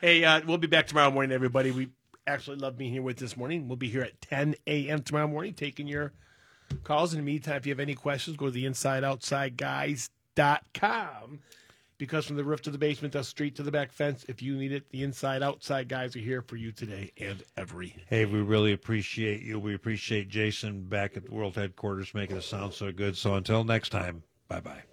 [0.00, 1.70] Hey, uh, we'll be back tomorrow morning, everybody.
[1.70, 1.88] We
[2.28, 3.66] actually love being here with this morning.
[3.66, 5.02] We'll be here at 10 a.m.
[5.02, 6.12] tomorrow morning taking your
[6.84, 7.12] calls.
[7.12, 11.40] In the meantime, if you have any questions, go to the InsideOutsideGuys.com.
[11.96, 14.56] Because from the roof to the basement, the street to the back fence, if you
[14.56, 17.96] need it, the Inside Outside guys are here for you today and every.
[18.06, 19.58] Hey, we really appreciate you.
[19.58, 23.16] We appreciate Jason back at the world headquarters making us sound so good.
[23.16, 24.84] So until next time, bye bye.